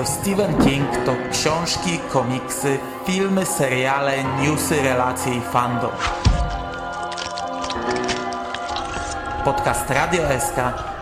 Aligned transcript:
którego 0.00 0.20
Stephen 0.20 0.58
King 0.58 0.90
to 1.06 1.16
książki, 1.32 1.98
komiksy, 2.12 2.78
filmy, 3.06 3.46
seriale, 3.46 4.24
newsy, 4.24 4.82
relacje 4.82 5.34
i 5.34 5.40
fandom. 5.40 5.90
Podcast 9.44 9.90
Radio 9.90 10.22
SK 10.40 10.56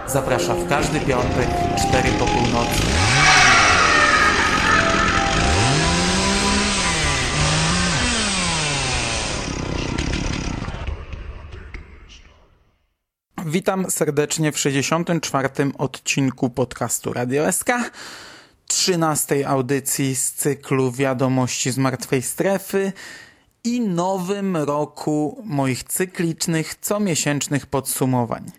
zaprasza 0.07 0.55
w 0.55 0.69
każdy 0.69 1.01
piątek 1.01 1.49
4 1.89 2.09
po 2.19 2.25
północy. 2.27 2.83
Witam 13.47 13.91
serdecznie 13.91 14.53
w 14.53 14.59
64. 14.59 15.49
odcinku 15.79 16.51
podcastu 16.51 17.13
Radio 17.13 17.53
SK, 17.53 17.71
13. 18.79 19.49
audycji 19.49 20.17
z 20.17 20.33
cyklu 20.33 20.93
Wiadomości 20.93 21.71
z 21.71 21.79
Martwej 21.79 22.23
Strefy 22.23 22.93
i 23.65 23.81
nowym 23.81 24.57
roku 24.57 25.43
moich 25.45 25.85
cyklicznych, 25.85 26.75
comiesięcznych 26.75 27.67
podsumowań. 27.67 28.51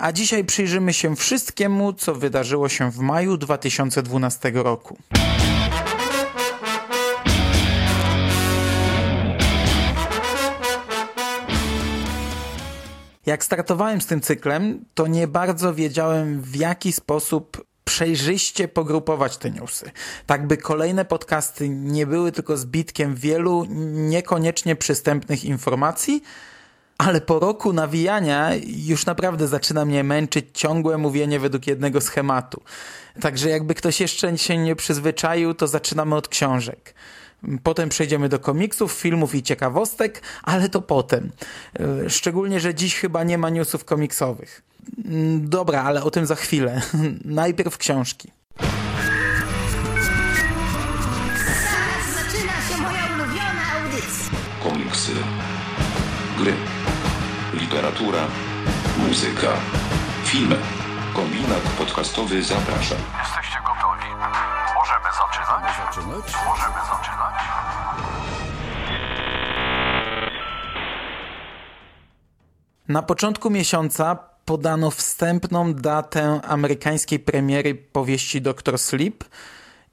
A 0.00 0.12
dzisiaj 0.12 0.44
przyjrzymy 0.44 0.92
się 0.92 1.16
wszystkiemu, 1.16 1.92
co 1.92 2.14
wydarzyło 2.14 2.68
się 2.68 2.90
w 2.90 2.98
maju 2.98 3.36
2012 3.36 4.52
roku. 4.54 4.96
Jak 13.26 13.44
startowałem 13.44 14.00
z 14.00 14.06
tym 14.06 14.20
cyklem, 14.20 14.84
to 14.94 15.06
nie 15.06 15.28
bardzo 15.28 15.74
wiedziałem 15.74 16.40
w 16.40 16.56
jaki 16.56 16.92
sposób 16.92 17.75
przejrzyście 17.86 18.68
pogrupować 18.68 19.36
te 19.36 19.50
newsy. 19.50 19.90
Tak 20.26 20.46
by 20.46 20.56
kolejne 20.56 21.04
podcasty 21.04 21.68
nie 21.68 22.06
były 22.06 22.32
tylko 22.32 22.56
zbitkiem 22.56 23.14
wielu 23.14 23.66
niekoniecznie 23.92 24.76
przystępnych 24.76 25.44
informacji, 25.44 26.22
ale 26.98 27.20
po 27.20 27.38
roku 27.38 27.72
nawijania 27.72 28.50
już 28.66 29.06
naprawdę 29.06 29.48
zaczyna 29.48 29.84
mnie 29.84 30.04
męczyć 30.04 30.46
ciągłe 30.52 30.98
mówienie 30.98 31.40
według 31.40 31.66
jednego 31.66 32.00
schematu. 32.00 32.62
Także 33.20 33.50
jakby 33.50 33.74
ktoś 33.74 34.00
jeszcze 34.00 34.38
się 34.38 34.58
nie 34.58 34.76
przyzwyczaił, 34.76 35.54
to 35.54 35.66
zaczynamy 35.66 36.14
od 36.14 36.28
książek. 36.28 36.94
Potem 37.62 37.88
przejdziemy 37.88 38.28
do 38.28 38.38
komiksów, 38.38 38.92
filmów 38.92 39.34
i 39.34 39.42
ciekawostek, 39.42 40.22
ale 40.42 40.68
to 40.68 40.82
potem. 40.82 41.30
E, 41.80 42.10
szczególnie, 42.10 42.60
że 42.60 42.74
dziś 42.74 42.94
chyba 42.94 43.24
nie 43.24 43.38
ma 43.38 43.50
newsów 43.50 43.84
komiksowych. 43.84 44.62
Mm, 45.04 45.48
dobra, 45.48 45.82
ale 45.82 46.02
o 46.04 46.10
tym 46.10 46.26
za 46.26 46.34
chwilę. 46.34 46.80
Najpierw 47.24 47.78
książki. 47.78 48.32
Zaczyna 52.14 52.52
się 52.68 52.82
moja 52.82 53.04
ulubiona 53.14 53.62
audycja. 53.76 54.38
komiksy, 54.62 55.12
gry, 56.38 56.52
literatura, 57.54 58.18
muzyka, 58.98 59.48
filmy. 60.24 60.56
Kombinat 61.14 61.62
podcastowy 61.78 62.42
zaprasza. 62.42 62.94
Jesteście 63.22 63.58
gotowi? 63.66 64.10
Możemy 64.74 65.08
zaczynać? 65.18 65.62
Możemy 66.46 66.78
zaczynać. 66.90 67.34
Na 72.88 73.02
początku 73.02 73.50
miesiąca 73.50 74.35
podano 74.46 74.90
wstępną 74.90 75.74
datę 75.74 76.40
amerykańskiej 76.42 77.18
premiery 77.18 77.74
powieści 77.74 78.42
Dr. 78.42 78.78
Sleep 78.78 79.24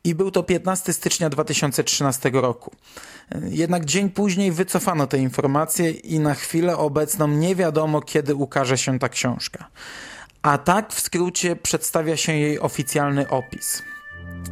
i 0.04 0.16
był 0.16 0.32
to 0.32 0.44
15 0.44 0.94
stycznia 0.94 1.30
2013 1.30 2.32
roku. 2.34 2.72
Jednak 3.50 3.86
dzień 3.86 4.10
później 4.10 4.52
wycofano 4.52 5.08
te 5.08 5.18
informacje 5.18 5.92
i 5.92 6.20
na 6.20 6.34
chwilę 6.34 6.78
obecną 6.78 7.28
nie 7.28 7.56
wiadomo 7.56 8.02
kiedy 8.02 8.36
ukaże 8.36 8.78
się 8.78 9.00
ta 9.00 9.10
książka. 9.10 9.68
A 10.42 10.58
tak 10.58 10.94
w 10.94 11.00
skrócie 11.00 11.56
przedstawia 11.56 12.18
się 12.18 12.34
jej 12.34 12.60
oficjalny 12.60 13.30
opis. 13.30 13.84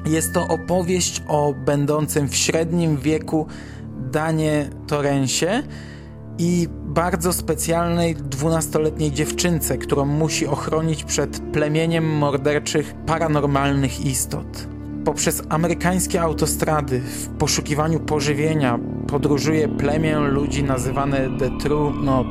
Jest 0.05 0.33
to 0.33 0.47
opowieść 0.47 1.21
o 1.27 1.53
będącym 1.53 2.29
w 2.29 2.35
średnim 2.35 2.97
wieku 2.97 3.47
Danie 4.11 4.69
Torensie 4.87 5.63
i 6.37 6.67
bardzo 6.71 7.33
specjalnej 7.33 8.15
dwunastoletniej 8.15 9.11
dziewczynce, 9.11 9.77
którą 9.77 10.05
musi 10.05 10.47
ochronić 10.47 11.03
przed 11.03 11.39
plemieniem 11.39 12.17
morderczych 12.17 12.93
paranormalnych 13.05 14.05
istot. 14.05 14.67
Poprzez 15.05 15.43
amerykańskie 15.49 16.21
autostrady 16.21 16.99
w 16.99 17.27
poszukiwaniu 17.27 17.99
pożywienia 17.99 18.79
podróżuje 19.07 19.67
plemię 19.67 20.19
ludzi 20.19 20.63
nazywane 20.63 21.29
The 21.39 21.49
True 21.57 21.93
Not. 22.03 22.27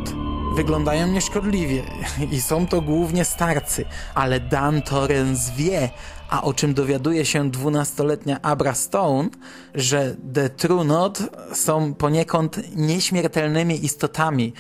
Wyglądają 0.57 1.09
nieszkodliwie 1.09 1.83
i 2.31 2.41
są 2.41 2.67
to 2.67 2.81
głównie 2.81 3.25
starcy, 3.25 3.85
ale 4.15 4.41
Dan 4.41 4.83
Torrens 4.83 5.51
wie, 5.51 5.91
a 6.31 6.43
o 6.43 6.55
czym 6.55 6.75
dowiaduje 6.75 7.25
się 7.25 7.51
dwunastoletnia 7.51 8.43
Abra 8.43 8.75
Stone, 8.75 9.29
że 9.75 10.17
The 10.35 10.51
True 10.51 10.85
Not 10.85 11.19
są 11.53 11.95
poniekąd 11.95 12.77
nieśmiertelnymi 12.77 13.85
istotami, 13.85 14.53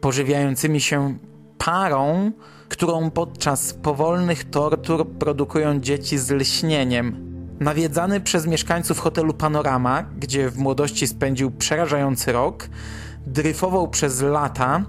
pożywiającymi 0.00 0.80
się 0.80 1.18
parą, 1.58 2.32
którą 2.68 3.10
podczas 3.10 3.74
powolnych 3.74 4.50
tortur 4.50 5.08
produkują 5.08 5.80
dzieci 5.80 6.18
z 6.18 6.30
lśnieniem. 6.30 7.34
Nawiedzany 7.60 8.20
przez 8.20 8.46
mieszkańców 8.46 8.98
hotelu 8.98 9.34
Panorama, 9.34 10.02
gdzie 10.18 10.50
w 10.50 10.58
młodości 10.58 11.06
spędził 11.06 11.50
przerażający 11.50 12.32
rok, 12.32 12.68
dryfował 13.26 13.88
przez 13.88 14.20
lata, 14.20 14.84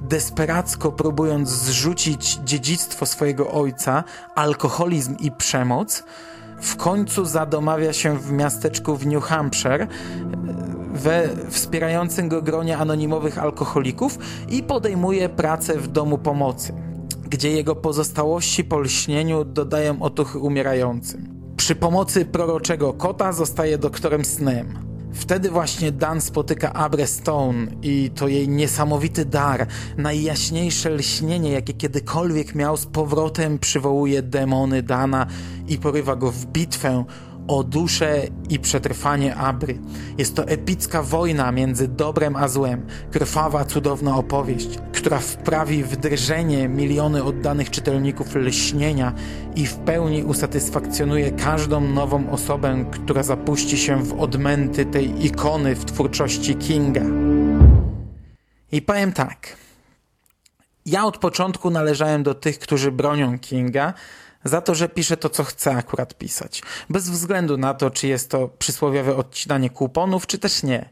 desperacko 0.00 0.92
próbując 0.92 1.48
zrzucić 1.48 2.38
dziedzictwo 2.44 3.06
swojego 3.06 3.50
ojca, 3.50 4.04
alkoholizm 4.34 5.16
i 5.20 5.30
przemoc, 5.30 6.04
w 6.60 6.76
końcu 6.76 7.24
zadomawia 7.24 7.92
się 7.92 8.18
w 8.18 8.32
miasteczku 8.32 8.96
w 8.96 9.06
New 9.06 9.24
Hampshire 9.24 9.86
we 10.98 11.28
wspierającym 11.50 12.28
go 12.28 12.42
gronie 12.42 12.78
anonimowych 12.78 13.38
alkoholików 13.38 14.18
i 14.48 14.62
podejmuje 14.62 15.28
pracę 15.28 15.78
w 15.78 15.88
domu 15.88 16.18
pomocy, 16.18 16.72
gdzie 17.28 17.50
jego 17.50 17.76
pozostałości 17.76 18.64
po 18.64 18.78
lśnieniu 18.78 19.44
dodają 19.44 20.02
otuchy 20.02 20.38
umierającym. 20.38 21.38
Przy 21.56 21.74
pomocy 21.74 22.24
proroczego 22.24 22.92
kota 22.92 23.32
zostaje 23.32 23.78
doktorem 23.78 24.24
snem. 24.24 24.78
Wtedy 25.18 25.50
właśnie 25.50 25.92
Dan 25.92 26.20
spotyka 26.20 26.72
Abre 26.72 27.06
Stone 27.06 27.66
i 27.82 28.10
to 28.14 28.28
jej 28.28 28.48
niesamowity 28.48 29.24
dar, 29.24 29.66
najjaśniejsze 29.96 30.90
lśnienie, 30.90 31.52
jakie 31.52 31.72
kiedykolwiek 31.72 32.54
miał, 32.54 32.76
z 32.76 32.86
powrotem 32.86 33.58
przywołuje 33.58 34.22
demony 34.22 34.82
Dana 34.82 35.26
i 35.68 35.78
porywa 35.78 36.16
go 36.16 36.32
w 36.32 36.46
bitwę 36.46 37.04
o 37.48 37.64
duszę 37.64 38.22
i 38.48 38.58
przetrwanie 38.58 39.36
Abry. 39.36 39.78
Jest 40.18 40.36
to 40.36 40.46
epicka 40.46 41.02
wojna 41.02 41.52
między 41.52 41.88
dobrem 41.88 42.36
a 42.36 42.48
złem, 42.48 42.86
krwawa, 43.10 43.64
cudowna 43.64 44.16
opowieść, 44.16 44.68
która 44.92 45.18
wprawi 45.18 45.84
w 45.84 45.96
drżenie 45.96 46.68
miliony 46.68 47.24
oddanych 47.24 47.70
czytelników 47.70 48.34
lśnienia 48.34 49.12
i 49.56 49.66
w 49.66 49.76
pełni 49.76 50.24
usatysfakcjonuje 50.24 51.30
każdą 51.30 51.80
nową 51.80 52.30
osobę, 52.30 52.84
która 52.90 53.22
zapuści 53.22 53.78
się 53.78 54.04
w 54.04 54.20
odmęty 54.20 54.86
tej 54.86 55.26
ikony 55.26 55.74
w 55.74 55.84
twórczości 55.84 56.54
Kinga. 56.54 57.04
I 58.72 58.82
powiem 58.82 59.12
tak. 59.12 59.56
Ja 60.86 61.04
od 61.04 61.18
początku 61.18 61.70
należałem 61.70 62.22
do 62.22 62.34
tych, 62.34 62.58
którzy 62.58 62.92
bronią 62.92 63.38
Kinga, 63.38 63.94
za 64.48 64.60
to, 64.60 64.74
że 64.74 64.88
pisze 64.88 65.16
to, 65.16 65.30
co 65.30 65.44
chce 65.44 65.76
akurat 65.76 66.18
pisać. 66.18 66.62
Bez 66.90 67.10
względu 67.10 67.56
na 67.56 67.74
to, 67.74 67.90
czy 67.90 68.08
jest 68.08 68.30
to 68.30 68.48
przysłowiowe 68.48 69.16
odcinanie 69.16 69.70
kuponów, 69.70 70.26
czy 70.26 70.38
też 70.38 70.62
nie. 70.62 70.90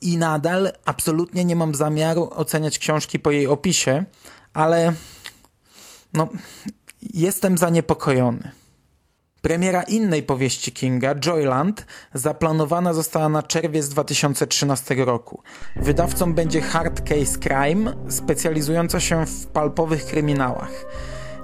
I 0.00 0.16
nadal 0.16 0.72
absolutnie 0.84 1.44
nie 1.44 1.56
mam 1.56 1.74
zamiaru 1.74 2.30
oceniać 2.30 2.78
książki 2.78 3.18
po 3.18 3.30
jej 3.30 3.46
opisie, 3.46 4.04
ale 4.52 4.92
no, 6.12 6.28
jestem 7.14 7.58
zaniepokojony. 7.58 8.52
Premiera 9.42 9.82
innej 9.82 10.22
powieści 10.22 10.72
Kinga, 10.72 11.14
Joyland, 11.14 11.86
zaplanowana 12.14 12.94
została 12.94 13.28
na 13.28 13.42
czerwiec 13.42 13.88
2013 13.88 14.94
roku. 14.94 15.42
Wydawcą 15.76 16.34
będzie 16.34 16.60
Hard 16.60 17.00
Case 17.00 17.38
Crime, 17.38 17.94
specjalizująca 18.08 19.00
się 19.00 19.26
w 19.26 19.46
palpowych 19.46 20.04
kryminałach. 20.04 20.84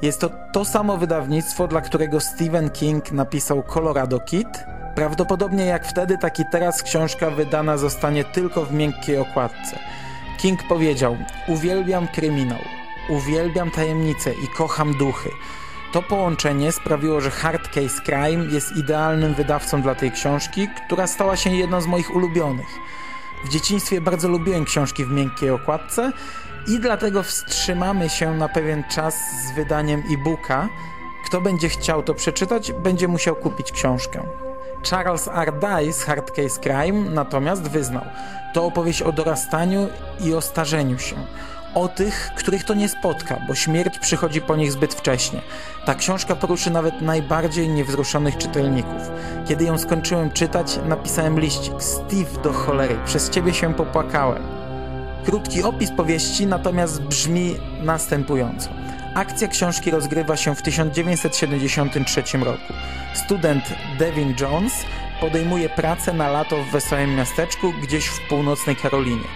Jest 0.03 0.21
to 0.21 0.31
to 0.53 0.65
samo 0.65 0.97
wydawnictwo, 0.97 1.69
dla 1.69 1.81
którego 1.81 2.21
Stephen 2.21 2.71
King 2.71 3.13
napisał 3.13 3.63
Colorado 3.63 4.21
Kid. 4.21 4.49
Prawdopodobnie 4.95 5.67
jak 5.67 5.87
wtedy, 5.87 6.19
tak 6.19 6.41
i 6.41 6.45
teraz 6.53 6.83
książka 6.83 7.31
wydana 7.31 7.77
zostanie 7.77 8.25
tylko 8.25 8.65
w 8.65 8.73
miękkiej 8.73 9.19
okładce. 9.19 9.79
King 10.39 10.61
powiedział: 10.69 11.17
Uwielbiam 11.49 12.09
kryminał, 12.09 12.59
uwielbiam 13.09 13.71
tajemnice 13.71 14.33
i 14.33 14.49
kocham 14.57 14.95
duchy. 14.95 15.31
To 15.93 16.03
połączenie 16.03 16.73
sprawiło, 16.73 17.21
że 17.21 17.31
Hard 17.31 17.69
Case 17.69 18.03
Crime 18.05 18.45
jest 18.53 18.77
idealnym 18.77 19.35
wydawcą 19.35 19.83
dla 19.83 19.95
tej 19.95 20.13
książki, 20.13 20.69
która 20.87 21.07
stała 21.07 21.37
się 21.37 21.51
jedną 21.51 21.81
z 21.81 21.87
moich 21.87 22.17
ulubionych. 22.17 22.69
W 23.45 23.49
dzieciństwie 23.49 24.01
bardzo 24.01 24.29
lubiłem 24.29 24.65
książki 24.65 25.05
w 25.05 25.11
miękkiej 25.11 25.51
okładce 25.51 26.13
i 26.69 26.81
dlatego 26.81 27.23
wstrzymamy 27.23 28.09
się 28.09 28.35
na 28.35 28.49
pewien 28.49 28.85
czas 28.85 29.15
z 29.15 29.53
wydaniem 29.53 30.03
e-booka. 30.11 30.69
Kto 31.27 31.41
będzie 31.41 31.69
chciał 31.69 32.03
to 32.03 32.15
przeczytać, 32.15 32.73
będzie 32.73 33.09
musiał 33.09 33.37
kupić 33.37 33.73
książkę. 33.73 34.23
Charles 34.91 35.29
R. 35.29 35.53
Dice 35.53 36.07
Hard 36.07 36.31
Case 36.31 36.61
Crime 36.61 37.11
natomiast 37.11 37.63
wyznał. 37.63 38.05
To 38.55 38.65
opowieść 38.65 39.03
o 39.03 39.13
dorastaniu 39.13 39.89
i 40.21 40.35
o 40.35 40.41
starzeniu 40.41 40.99
się. 40.99 41.17
O 41.75 41.89
tych, 41.89 42.31
których 42.37 42.65
to 42.65 42.75
nie 42.75 42.89
spotka, 42.89 43.41
bo 43.49 43.55
śmierć 43.55 43.99
przychodzi 43.99 44.41
po 44.41 44.57
nich 44.57 44.73
zbyt 44.73 44.95
wcześnie. 44.95 45.43
Ta 45.87 45.95
książka 45.95 46.37
poruszy 46.37 46.71
nawet 46.71 47.01
najbardziej 47.01 47.69
niewzruszonych 47.69 48.37
czytelników. 48.37 49.11
Kiedy 49.49 49.65
ją 49.65 49.79
skończyłem 49.79 50.31
czytać, 50.31 50.79
napisałem 50.85 51.41
liścik. 51.41 51.75
Steve 51.83 52.43
do 52.43 52.53
cholery, 52.53 52.99
przez 53.05 53.31
ciebie 53.31 53.55
się 53.55 53.75
popłakałem. 53.75 54.58
Krótki 55.25 55.63
opis 55.63 55.91
powieści 55.91 56.47
natomiast 56.47 57.03
brzmi 57.03 57.57
następująco. 57.83 58.71
Akcja 59.15 59.49
książki 59.49 59.91
rozgrywa 59.91 60.37
się 60.37 60.55
w 60.55 60.63
1973 60.63 62.23
roku. 62.39 62.73
Student 63.15 63.65
Devin 63.99 64.35
Jones 64.41 64.73
podejmuje 65.21 65.69
pracę 65.69 66.13
na 66.13 66.29
lato 66.29 66.63
w 66.63 66.71
wesołym 66.71 67.17
miasteczku 67.17 67.73
gdzieś 67.83 68.07
w 68.07 68.29
północnej 68.29 68.77
Karolinie. 68.77 69.29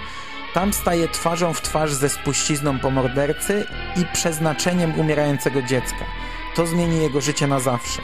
Tam 0.55 0.73
staje 0.73 1.09
twarzą 1.09 1.53
w 1.53 1.63
twarz 1.63 1.93
ze 1.93 2.09
spuścizną 2.09 2.79
po 2.79 2.91
mordercy 2.91 3.67
i 3.97 4.05
przeznaczeniem 4.13 5.01
umierającego 5.01 5.63
dziecka. 5.63 6.05
To 6.57 6.67
zmieni 6.67 7.03
jego 7.03 7.21
życie 7.21 7.47
na 7.47 7.61
zawsze. 7.61 8.03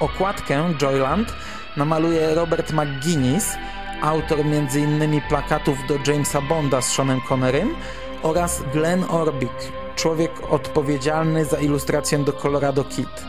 Okładkę 0.00 0.74
Joyland 0.78 1.32
namaluje 1.76 2.34
Robert 2.34 2.72
McGuinness, 2.72 3.56
autor 4.02 4.40
m.in. 4.40 5.20
plakatów 5.28 5.78
do 5.88 5.98
Jamesa 6.06 6.40
Bonda 6.40 6.82
z 6.82 6.92
Seanem 6.92 7.20
Connerym 7.28 7.74
oraz 8.22 8.62
Glenn 8.72 9.04
Orbik, 9.08 9.72
człowiek 9.96 10.32
odpowiedzialny 10.50 11.44
za 11.44 11.58
ilustrację 11.58 12.18
do 12.18 12.32
Colorado 12.32 12.84
Kid 12.84 13.24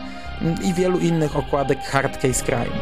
i 0.64 0.74
wielu 0.74 0.98
innych 0.98 1.36
okładek 1.36 1.78
Hard 1.80 2.22
Case 2.22 2.44
Crime. 2.44 2.76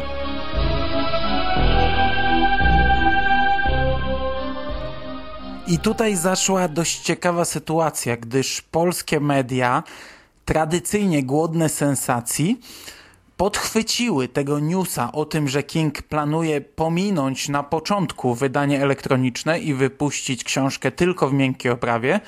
I 5.67 5.79
tutaj 5.79 6.15
zaszła 6.15 6.67
dość 6.67 6.99
ciekawa 6.99 7.45
sytuacja, 7.45 8.17
gdyż 8.17 8.61
polskie 8.61 9.19
media, 9.19 9.83
tradycyjnie 10.45 11.23
głodne 11.23 11.69
sensacji, 11.69 12.61
podchwyciły 13.39 14.27
tego 14.27 14.59
newsa 14.59 15.11
o 15.11 15.25
tym, 15.25 15.47
że 15.47 15.63
King 15.63 16.01
planuje 16.01 16.61
pominąć 16.61 17.49
na 17.49 17.63
początku 17.63 18.35
wydanie 18.35 18.83
elektroniczne 18.83 19.59
i 19.59 19.73
wypuścić 19.73 20.43
książkę 20.43 20.91
tylko 20.91 21.29
w 21.29 21.33
miękkiej 21.33 21.71
oprawie, 21.71 22.19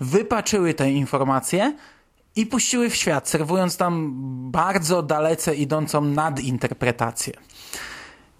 wypaczyły 0.00 0.74
te 0.74 0.90
informacje 0.90 1.76
i 2.36 2.46
puściły 2.46 2.90
w 2.90 2.96
świat, 2.96 3.28
serwując 3.28 3.76
tam 3.76 4.12
bardzo 4.50 5.02
dalece 5.02 5.54
idącą 5.54 6.00
nadinterpretację. 6.00 7.32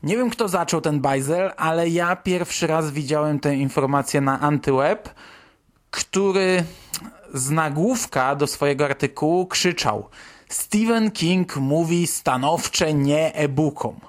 Nie 0.02 0.16
wiem, 0.16 0.30
kto 0.30 0.48
zaczął 0.48 0.80
ten 0.80 1.00
bajzel, 1.00 1.52
ale 1.56 1.88
ja 1.88 2.16
pierwszy 2.16 2.66
raz 2.66 2.90
widziałem 2.90 3.40
tę 3.40 3.56
informację 3.56 4.20
na 4.20 4.40
Antyweb, 4.40 5.08
który 5.90 6.64
z 7.34 7.50
nagłówka 7.50 8.34
do 8.34 8.46
swojego 8.46 8.84
artykułu 8.84 9.46
krzyczał 9.46 10.08
Stephen 10.52 11.10
King 11.10 11.56
mówi 11.56 12.06
stanowcze 12.06 12.94
nie 12.94 13.34
e-bookom. 13.34 14.00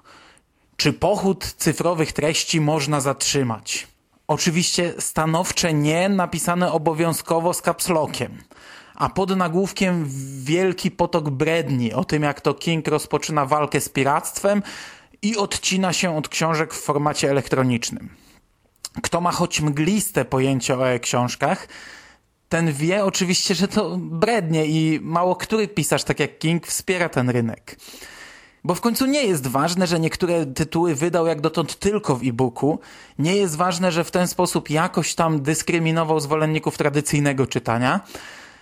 Czy 0.77 0.93
pochód 0.93 1.53
cyfrowych 1.57 2.13
treści 2.13 2.61
można 2.61 3.01
zatrzymać? 3.01 3.87
Oczywiście 4.27 4.93
stanowcze 4.99 5.73
nie 5.73 6.09
napisane 6.09 6.71
obowiązkowo 6.71 7.53
z 7.53 7.61
kapslokiem. 7.61 8.43
A 8.95 9.09
pod 9.09 9.35
nagłówkiem 9.35 10.05
wielki 10.43 10.91
potok 10.91 11.29
bredni 11.29 11.93
o 11.93 12.05
tym, 12.05 12.23
jak 12.23 12.41
to 12.41 12.53
King 12.53 12.87
rozpoczyna 12.87 13.45
walkę 13.45 13.81
z 13.81 13.89
piractwem, 13.89 14.63
i 15.21 15.37
odcina 15.37 15.93
się 15.93 16.17
od 16.17 16.29
książek 16.29 16.73
w 16.73 16.81
formacie 16.81 17.29
elektronicznym. 17.29 18.09
Kto 19.03 19.21
ma 19.21 19.31
choć 19.31 19.61
mgliste 19.61 20.25
pojęcie 20.25 20.77
o 20.77 20.89
e-książkach, 20.89 21.67
ten 22.53 22.73
wie 22.73 23.05
oczywiście, 23.05 23.55
że 23.55 23.67
to 23.67 23.97
brednie 23.97 24.65
i 24.65 24.99
mało 25.03 25.35
który 25.35 25.67
pisarz, 25.67 26.03
tak 26.03 26.19
jak 26.19 26.39
King, 26.39 26.67
wspiera 26.67 27.09
ten 27.09 27.29
rynek. 27.29 27.77
Bo 28.63 28.75
w 28.75 28.81
końcu 28.81 29.05
nie 29.05 29.23
jest 29.23 29.47
ważne, 29.47 29.87
że 29.87 29.99
niektóre 29.99 30.45
tytuły 30.45 30.95
wydał 30.95 31.27
jak 31.27 31.41
dotąd 31.41 31.79
tylko 31.79 32.15
w 32.15 32.23
e-booku. 32.23 32.79
Nie 33.19 33.35
jest 33.35 33.55
ważne, 33.55 33.91
że 33.91 34.03
w 34.03 34.11
ten 34.11 34.27
sposób 34.27 34.69
jakoś 34.69 35.15
tam 35.15 35.41
dyskryminował 35.41 36.19
zwolenników 36.19 36.77
tradycyjnego 36.77 37.47
czytania. 37.47 37.99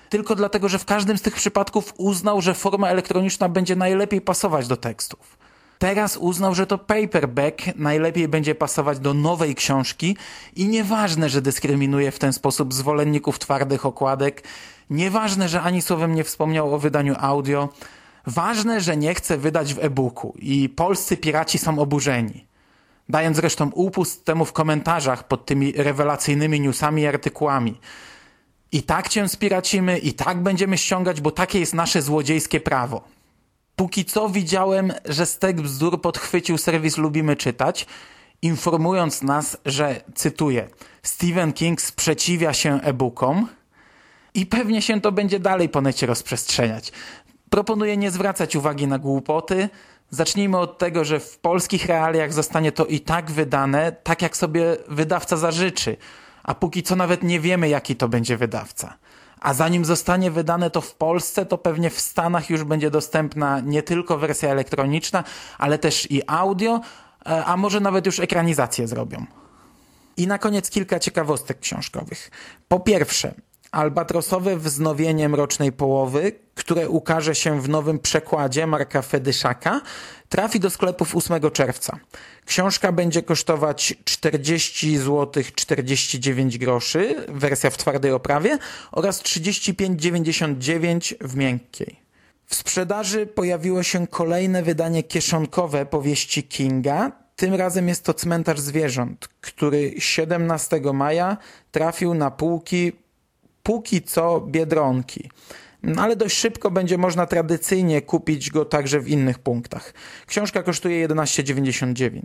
Tylko 0.09 0.35
dlatego, 0.35 0.69
że 0.69 0.79
w 0.79 0.85
każdym 0.85 1.17
z 1.17 1.21
tych 1.21 1.35
przypadków 1.35 1.93
uznał, 1.97 2.41
że 2.41 2.53
forma 2.53 2.89
elektroniczna 2.89 3.49
będzie 3.49 3.75
najlepiej 3.75 4.21
pasować 4.21 4.67
do 4.67 4.77
tekstów. 4.77 5.40
Teraz 5.81 6.18
uznał, 6.18 6.56
że 6.56 6.68
to 6.68 6.78
paperback 6.78 7.62
najlepiej 7.75 8.28
będzie 8.28 8.56
pasować 8.56 9.00
do 9.00 9.13
nowej 9.13 9.56
książki 9.56 10.18
i 10.56 10.68
nieważne, 10.68 11.30
że 11.30 11.42
dyskryminuje 11.42 12.12
w 12.12 12.19
ten 12.19 12.33
sposób 12.33 12.74
zwolenników 12.74 13.39
twardych 13.39 13.86
okładek, 13.86 14.44
nieważne, 14.89 15.50
że 15.50 15.62
ani 15.62 15.81
słowem 15.81 16.16
nie 16.16 16.24
wspomniał 16.24 16.74
o 16.74 16.80
wydaniu 16.80 17.16
audio, 17.19 17.69
ważne, 18.28 18.81
że 18.81 18.98
nie 18.98 19.16
chce 19.16 19.38
wydać 19.38 19.74
w 19.74 19.80
e-booku 19.80 20.33
i 20.39 20.69
polscy 20.69 21.18
piraci 21.18 21.57
są 21.57 21.80
oburzeni. 21.80 22.48
Dając 23.10 23.38
zresztą 23.38 23.72
upust 23.74 24.25
temu 24.25 24.45
w 24.45 24.54
komentarzach 24.54 25.27
pod 25.27 25.45
tymi 25.45 25.72
rewelacyjnymi 25.72 26.60
newsami 26.60 27.01
i 27.01 27.07
artykułami. 27.07 27.80
I 28.72 28.84
tak 28.84 29.10
cię 29.10 29.30
spiracimy, 29.30 29.98
i 29.98 30.13
tak 30.13 30.44
będziemy 30.44 30.77
ściągać, 30.77 31.22
bo 31.22 31.31
takie 31.31 31.60
jest 31.60 31.74
nasze 31.74 32.01
złodziejskie 32.01 32.60
prawo. 32.60 33.20
Póki 33.75 34.06
co 34.06 34.29
widziałem, 34.29 34.94
że 35.06 35.25
stek 35.25 35.62
bzdur 35.62 36.01
podchwycił 36.01 36.57
serwis 36.57 36.97
Lubimy 36.97 37.35
Czytać, 37.35 37.85
informując 38.41 39.21
nas, 39.21 39.57
że, 39.65 40.01
cytuję, 40.15 40.68
Stephen 41.03 41.53
King 41.53 41.81
sprzeciwia 41.81 42.53
się 42.53 42.81
e-bookom 42.81 43.47
i 44.33 44.45
pewnie 44.45 44.81
się 44.81 45.01
to 45.01 45.12
będzie 45.12 45.39
dalej 45.39 45.69
po 45.69 45.81
necie 45.81 46.05
rozprzestrzeniać. 46.05 46.91
Proponuję 47.50 47.98
nie 47.98 48.12
zwracać 48.12 48.55
uwagi 48.55 48.88
na 48.88 49.00
głupoty. 49.00 49.69
Zacznijmy 50.10 50.57
od 50.57 50.77
tego, 50.77 51.05
że 51.05 51.19
w 51.19 51.38
polskich 51.38 51.86
realiach 51.86 52.34
zostanie 52.34 52.72
to 52.72 52.86
i 52.86 53.00
tak 53.00 53.31
wydane, 53.31 53.91
tak 53.91 54.22
jak 54.22 54.38
sobie 54.38 54.77
wydawca 54.88 55.38
zażyczy, 55.38 55.98
a 56.43 56.55
póki 56.55 56.84
co 56.84 56.96
nawet 56.96 57.24
nie 57.24 57.39
wiemy, 57.39 57.69
jaki 57.69 57.96
to 57.96 58.10
będzie 58.10 58.38
wydawca 58.38 58.98
a 59.41 59.53
zanim 59.53 59.86
zostanie 59.86 60.31
wydane 60.31 60.69
to 60.69 60.81
w 60.81 60.95
Polsce, 60.95 61.45
to 61.45 61.57
pewnie 61.57 61.89
w 61.89 62.01
Stanach 62.01 62.50
już 62.50 62.63
będzie 62.63 62.91
dostępna 62.91 63.60
nie 63.60 63.83
tylko 63.83 64.17
wersja 64.17 64.50
elektroniczna, 64.50 65.24
ale 65.57 65.77
też 65.77 66.12
i 66.12 66.21
audio, 66.27 66.81
e, 67.25 67.45
a 67.45 67.57
może 67.57 67.79
nawet 67.79 68.05
już 68.05 68.19
ekranizację 68.19 68.88
zrobią. 68.88 69.25
I 70.17 70.27
na 70.27 70.38
koniec 70.38 70.69
kilka 70.69 71.00
ciekawostek 71.00 71.60
książkowych. 71.60 72.31
Po 72.67 72.79
pierwsze, 72.79 73.33
albatrosowe 73.72 74.58
wznowienie 74.58 75.30
Mrocznej 75.30 75.72
Połowy, 75.72 76.32
które 76.56 76.90
ukaże 76.90 77.36
się 77.36 77.62
w 77.62 77.70
nowym 77.70 78.00
przekładzie 78.00 78.68
Marka 78.68 79.01
Fedyszaka, 79.01 79.82
trafi 80.30 80.60
do 80.60 80.70
sklepów 80.70 81.16
8 81.16 81.51
czerwca. 81.51 82.00
Książka 82.46 82.92
będzie 82.92 83.24
kosztować 83.24 83.94
40 84.06 84.98
zł 84.98 85.44
49 85.56 86.58
groszy, 86.58 87.16
wersja 87.28 87.70
w 87.70 87.78
twardej 87.78 88.12
oprawie 88.12 88.58
oraz 88.92 89.22
35,99 89.24 91.16
w 91.22 91.36
miękkiej. 91.36 92.01
W 92.46 92.56
sprzedaży 92.56 93.25
pojawiło 93.28 93.84
się 93.84 94.08
kolejne 94.08 94.63
wydanie 94.63 95.04
kieszonkowe 95.04 95.86
powieści 95.86 96.44
Kinga. 96.44 97.12
Tym 97.36 97.54
razem 97.54 97.88
jest 97.88 98.04
to 98.04 98.13
Cmentarz 98.13 98.60
Zwierząt, 98.60 99.30
który 99.42 99.94
17 99.98 100.82
maja 100.94 101.38
trafił 101.72 102.13
na 102.13 102.32
półki 102.32 102.92
póki 103.63 104.01
co 104.01 104.41
Biedronki. 104.41 105.30
No, 105.84 106.01
ale 106.01 106.15
dość 106.15 106.38
szybko 106.38 106.72
będzie 106.72 106.98
można 106.98 107.25
tradycyjnie 107.25 108.01
kupić 108.01 108.50
go 108.50 108.65
także 108.65 109.00
w 109.00 109.10
innych 109.10 109.39
punktach. 109.39 109.94
Książka 110.27 110.63
kosztuje 110.63 111.08
11,99. 111.08 112.22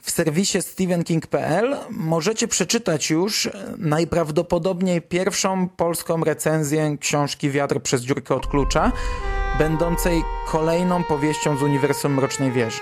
W 0.00 0.10
serwisie 0.10 0.62
stephenking.pl 0.62 1.76
możecie 1.90 2.48
przeczytać 2.48 3.10
już 3.10 3.50
najprawdopodobniej 3.78 5.02
pierwszą 5.02 5.68
polską 5.68 6.24
recenzję 6.24 6.96
książki 7.00 7.50
Wiatr 7.50 7.80
przez 7.82 8.02
dziurkę 8.02 8.34
od 8.34 8.46
klucza, 8.46 8.92
będącej 9.58 10.22
kolejną 10.46 11.04
powieścią 11.04 11.56
z 11.56 11.62
uniwersum 11.62 12.14
Mrocznej 12.14 12.52
Wieży. 12.52 12.80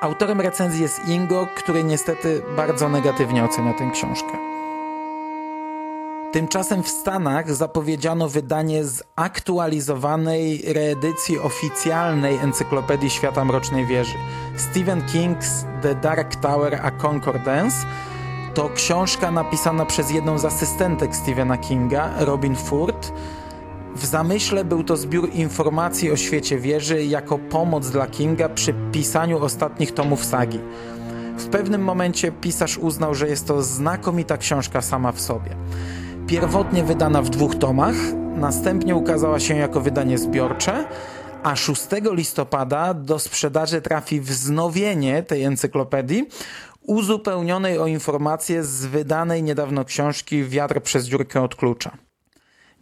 Autorem 0.00 0.40
recenzji 0.40 0.82
jest 0.82 1.08
Ingo, 1.08 1.48
który 1.56 1.84
niestety 1.84 2.42
bardzo 2.56 2.88
negatywnie 2.88 3.44
ocenia 3.44 3.72
tę 3.74 3.90
książkę. 3.92 4.51
Tymczasem 6.32 6.82
w 6.82 6.88
Stanach 6.88 7.54
zapowiedziano 7.54 8.28
wydanie 8.28 8.84
zaktualizowanej 8.84 10.62
reedycji 10.72 11.38
oficjalnej 11.38 12.36
Encyklopedii 12.36 13.10
Świata 13.10 13.44
Mrocznej 13.44 13.86
Wieży. 13.86 14.14
Stephen 14.56 15.02
King's 15.02 15.64
The 15.82 15.94
Dark 15.94 16.36
Tower 16.36 16.80
a 16.82 16.90
Concordance 16.90 17.76
to 18.54 18.68
książka 18.68 19.30
napisana 19.30 19.86
przez 19.86 20.10
jedną 20.10 20.38
z 20.38 20.44
asystentek 20.44 21.16
Stephena 21.16 21.58
Kinga, 21.58 22.10
Robin 22.18 22.56
Ford. 22.56 23.12
W 23.96 24.06
zamyśle 24.06 24.64
był 24.64 24.84
to 24.84 24.96
zbiór 24.96 25.30
informacji 25.32 26.10
o 26.10 26.16
świecie 26.16 26.58
wieży 26.58 27.04
jako 27.04 27.38
pomoc 27.38 27.90
dla 27.90 28.06
Kinga 28.06 28.48
przy 28.48 28.74
pisaniu 28.92 29.44
ostatnich 29.44 29.94
tomów 29.94 30.24
sagi. 30.24 30.60
W 31.38 31.46
pewnym 31.46 31.84
momencie 31.84 32.32
pisarz 32.32 32.78
uznał, 32.78 33.14
że 33.14 33.28
jest 33.28 33.46
to 33.46 33.62
znakomita 33.62 34.36
książka 34.36 34.82
sama 34.82 35.12
w 35.12 35.20
sobie. 35.20 35.56
Pierwotnie 36.26 36.84
wydana 36.84 37.22
w 37.22 37.30
dwóch 37.30 37.58
tomach, 37.58 37.94
następnie 38.36 38.96
ukazała 38.96 39.40
się 39.40 39.56
jako 39.56 39.80
wydanie 39.80 40.18
zbiorcze, 40.18 40.84
a 41.42 41.56
6 41.56 41.86
listopada 42.12 42.94
do 42.94 43.18
sprzedaży 43.18 43.80
trafi 43.82 44.20
wznowienie 44.20 45.22
tej 45.22 45.44
encyklopedii, 45.44 46.28
uzupełnionej 46.82 47.78
o 47.78 47.86
informacje 47.86 48.64
z 48.64 48.86
wydanej 48.86 49.42
niedawno 49.42 49.84
książki 49.84 50.44
Wiatr 50.44 50.82
przez 50.82 51.06
dziurkę 51.06 51.42
od 51.42 51.54
klucza. 51.54 51.96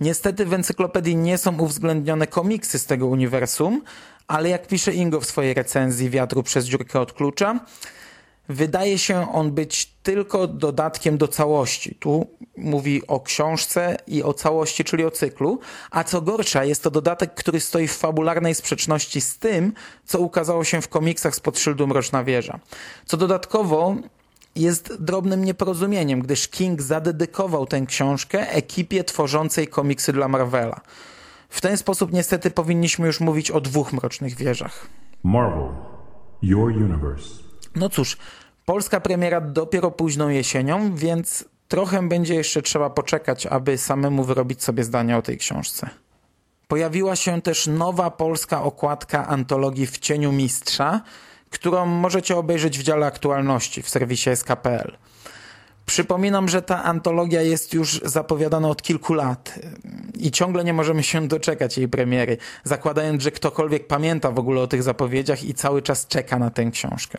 Niestety 0.01 0.47
w 0.47 0.53
encyklopedii 0.53 1.17
nie 1.17 1.39
są 1.39 1.59
uwzględnione 1.59 2.27
komiksy 2.27 2.79
z 2.79 2.87
tego 2.87 3.07
uniwersum, 3.07 3.83
ale 4.29 4.49
jak 4.49 4.67
pisze 4.67 4.93
Ingo 4.93 5.21
w 5.21 5.27
swojej 5.27 5.55
recenzji 5.55 6.11
Wiatru 6.11 6.43
przez 6.43 6.65
dziurkę 6.65 7.01
od 7.01 7.13
klucza, 7.13 7.61
wydaje 8.51 8.99
się 8.99 9.33
on 9.33 9.51
być 9.53 9.87
tylko 10.03 10.47
dodatkiem 10.47 11.19
do 11.19 11.29
całości. 11.29 11.95
Tu 11.95 12.27
mówi 12.57 13.07
o 13.07 13.21
książce 13.21 13.97
i 14.07 14.23
o 14.23 14.35
całości, 14.35 14.85
czyli 14.85 15.05
o 15.05 15.11
cyklu, 15.11 15.59
a 15.91 16.05
co 16.05 16.23
gorsza, 16.23 16.65
jest 16.65 16.83
to 16.83 16.91
dodatek, 16.91 17.35
który 17.35 17.61
stoi 17.61 17.89
w 17.89 17.97
fabularnej 17.97 18.55
sprzeczności 18.55 19.21
z 19.21 19.39
tym, 19.39 19.73
co 20.05 20.21
ukazało 20.21 20.65
się 20.65 20.81
w 20.81 20.89
komiksach 20.89 21.35
spod 21.35 21.59
szyldu 21.59 21.87
Mroczna 21.87 22.25
Wieża. 22.25 22.59
Co 23.07 23.17
dodatkowo 23.17 23.97
jest 24.57 25.03
drobnym 25.03 25.45
nieporozumieniem, 25.45 26.23
gdyż 26.23 26.49
King 26.49 26.83
zadedykował 26.83 27.67
tę 27.67 27.87
książkę 27.87 28.51
ekipie 28.53 29.05
tworzącej 29.05 29.69
komiksy 29.69 30.13
dla 30.13 30.29
Marvela. 30.29 30.81
W 31.49 31.61
ten 31.61 31.77
sposób 31.77 32.13
niestety 32.13 32.51
powinniśmy 32.51 33.07
już 33.07 33.21
mówić 33.21 33.51
o 33.51 33.61
dwóch 33.61 33.93
Mrocznych 33.93 34.37
Wieżach. 34.37 34.87
Marvel, 35.23 35.69
your 36.43 36.73
universe. 36.73 37.51
No 37.77 37.89
cóż, 37.89 38.17
polska 38.71 39.01
premiera 39.01 39.41
dopiero 39.41 39.91
późną 39.91 40.29
jesienią, 40.29 40.97
więc 40.97 41.45
trochę 41.69 42.09
będzie 42.09 42.35
jeszcze 42.35 42.63
trzeba 42.63 42.91
poczekać, 42.91 43.47
aby 43.47 43.79
samemu 43.79 44.25
wyrobić 44.25 44.63
sobie 44.63 44.85
zdanie 44.85 45.17
o 45.17 45.23
tej 45.23 45.39
książce. 45.39 45.91
Pojawiła 46.69 47.17
się 47.17 47.43
też 47.43 47.67
nowa 47.67 48.11
polska 48.11 48.63
okładka 48.63 49.27
antologii 49.29 49.87
W 49.87 49.99
cieniu 49.99 50.33
mistrza, 50.33 51.01
którą 51.51 51.87
możecie 51.87 52.37
obejrzeć 52.37 52.79
w 52.79 52.83
dziale 52.83 53.07
aktualności 53.07 53.83
w 53.83 53.89
serwisie 53.89 54.31
SKPL. 54.37 54.97
Przypominam, 55.87 56.49
że 56.49 56.63
ta 56.63 56.85
antologia 56.85 57.43
jest 57.43 57.75
już 57.75 58.01
zapowiadana 58.05 58.69
od 58.69 58.83
kilku 58.83 59.15
lat 59.15 59.59
i 60.15 60.31
ciągle 60.31 60.65
nie 60.65 60.73
możemy 60.73 61.03
się 61.03 61.29
doczekać 61.29 61.79
jej 61.79 61.89
premiery, 61.89 62.37
zakładając, 62.65 63.23
że 63.23 63.31
ktokolwiek 63.31 63.87
pamięta 63.87 64.31
w 64.31 64.39
ogóle 64.39 64.61
o 64.61 64.67
tych 64.67 64.83
zapowiedziach 64.83 65.45
i 65.45 65.55
cały 65.55 65.83
czas 65.83 66.07
czeka 66.07 66.39
na 66.39 66.51
tę 66.51 66.71
książkę. 66.71 67.19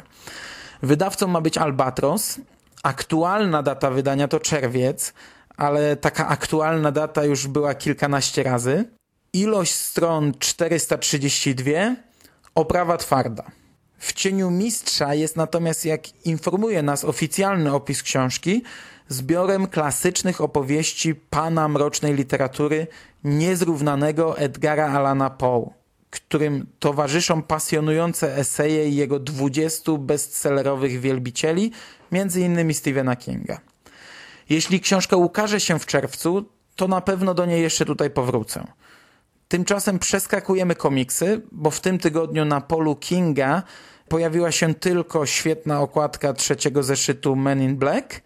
Wydawcą 0.83 1.27
ma 1.27 1.41
być 1.41 1.57
Albatros. 1.57 2.39
Aktualna 2.83 3.63
data 3.63 3.91
wydania 3.91 4.27
to 4.27 4.39
czerwiec, 4.39 5.13
ale 5.57 5.95
taka 5.95 6.27
aktualna 6.27 6.91
data 6.91 7.25
już 7.25 7.47
była 7.47 7.73
kilkanaście 7.73 8.43
razy. 8.43 8.85
Ilość 9.33 9.73
stron 9.73 10.33
432, 10.39 11.71
oprawa 12.55 12.97
twarda. 12.97 13.43
W 13.97 14.13
cieniu 14.13 14.51
mistrza 14.51 15.13
jest 15.13 15.35
natomiast, 15.35 15.85
jak 15.85 16.25
informuje 16.25 16.83
nas 16.83 17.05
oficjalny 17.05 17.73
opis 17.73 18.03
książki, 18.03 18.63
zbiorem 19.07 19.67
klasycznych 19.67 20.41
opowieści 20.41 21.15
pana 21.15 21.67
mrocznej 21.67 22.13
literatury 22.13 22.87
niezrównanego 23.23 24.37
Edgara 24.37 24.87
Alana 24.91 25.29
Poe, 25.29 25.69
którym 26.11 26.67
towarzyszą 26.79 27.41
pasjonujące 27.41 28.37
eseje 28.37 28.89
jego 28.89 29.19
20 29.19 29.91
bestsellerowych 29.99 30.99
wielbicieli, 30.99 31.71
między 32.11 32.41
innymi 32.41 32.73
Stephena 32.73 33.15
Kinga. 33.15 33.61
Jeśli 34.49 34.79
książka 34.79 35.15
ukaże 35.15 35.59
się 35.59 35.79
w 35.79 35.85
czerwcu, 35.85 36.45
to 36.75 36.87
na 36.87 37.01
pewno 37.01 37.33
do 37.33 37.45
niej 37.45 37.61
jeszcze 37.61 37.85
tutaj 37.85 38.09
powrócę. 38.09 38.67
Tymczasem 39.47 39.99
przeskakujemy 39.99 40.75
komiksy, 40.75 41.41
bo 41.51 41.71
w 41.71 41.79
tym 41.79 41.99
tygodniu 41.99 42.45
na 42.45 42.61
polu 42.61 42.95
Kinga 42.95 43.63
pojawiła 44.07 44.51
się 44.51 44.73
tylko 44.73 45.25
świetna 45.25 45.81
okładka 45.81 46.33
trzeciego 46.33 46.83
zeszytu 46.83 47.35
Men 47.35 47.61
in 47.61 47.75
Black 47.75 48.21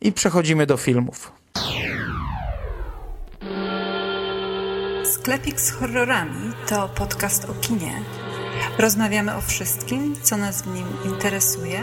i 0.00 0.12
przechodzimy 0.12 0.66
do 0.66 0.76
filmów. 0.76 1.32
Sklepik 5.20 5.60
z 5.60 5.70
horrorami 5.70 6.52
to 6.68 6.88
podcast 6.88 7.44
o 7.44 7.54
kinie. 7.54 7.92
Rozmawiamy 8.78 9.36
o 9.36 9.40
wszystkim, 9.40 10.16
co 10.22 10.36
nas 10.36 10.62
w 10.62 10.66
nim 10.74 10.86
interesuje 11.04 11.80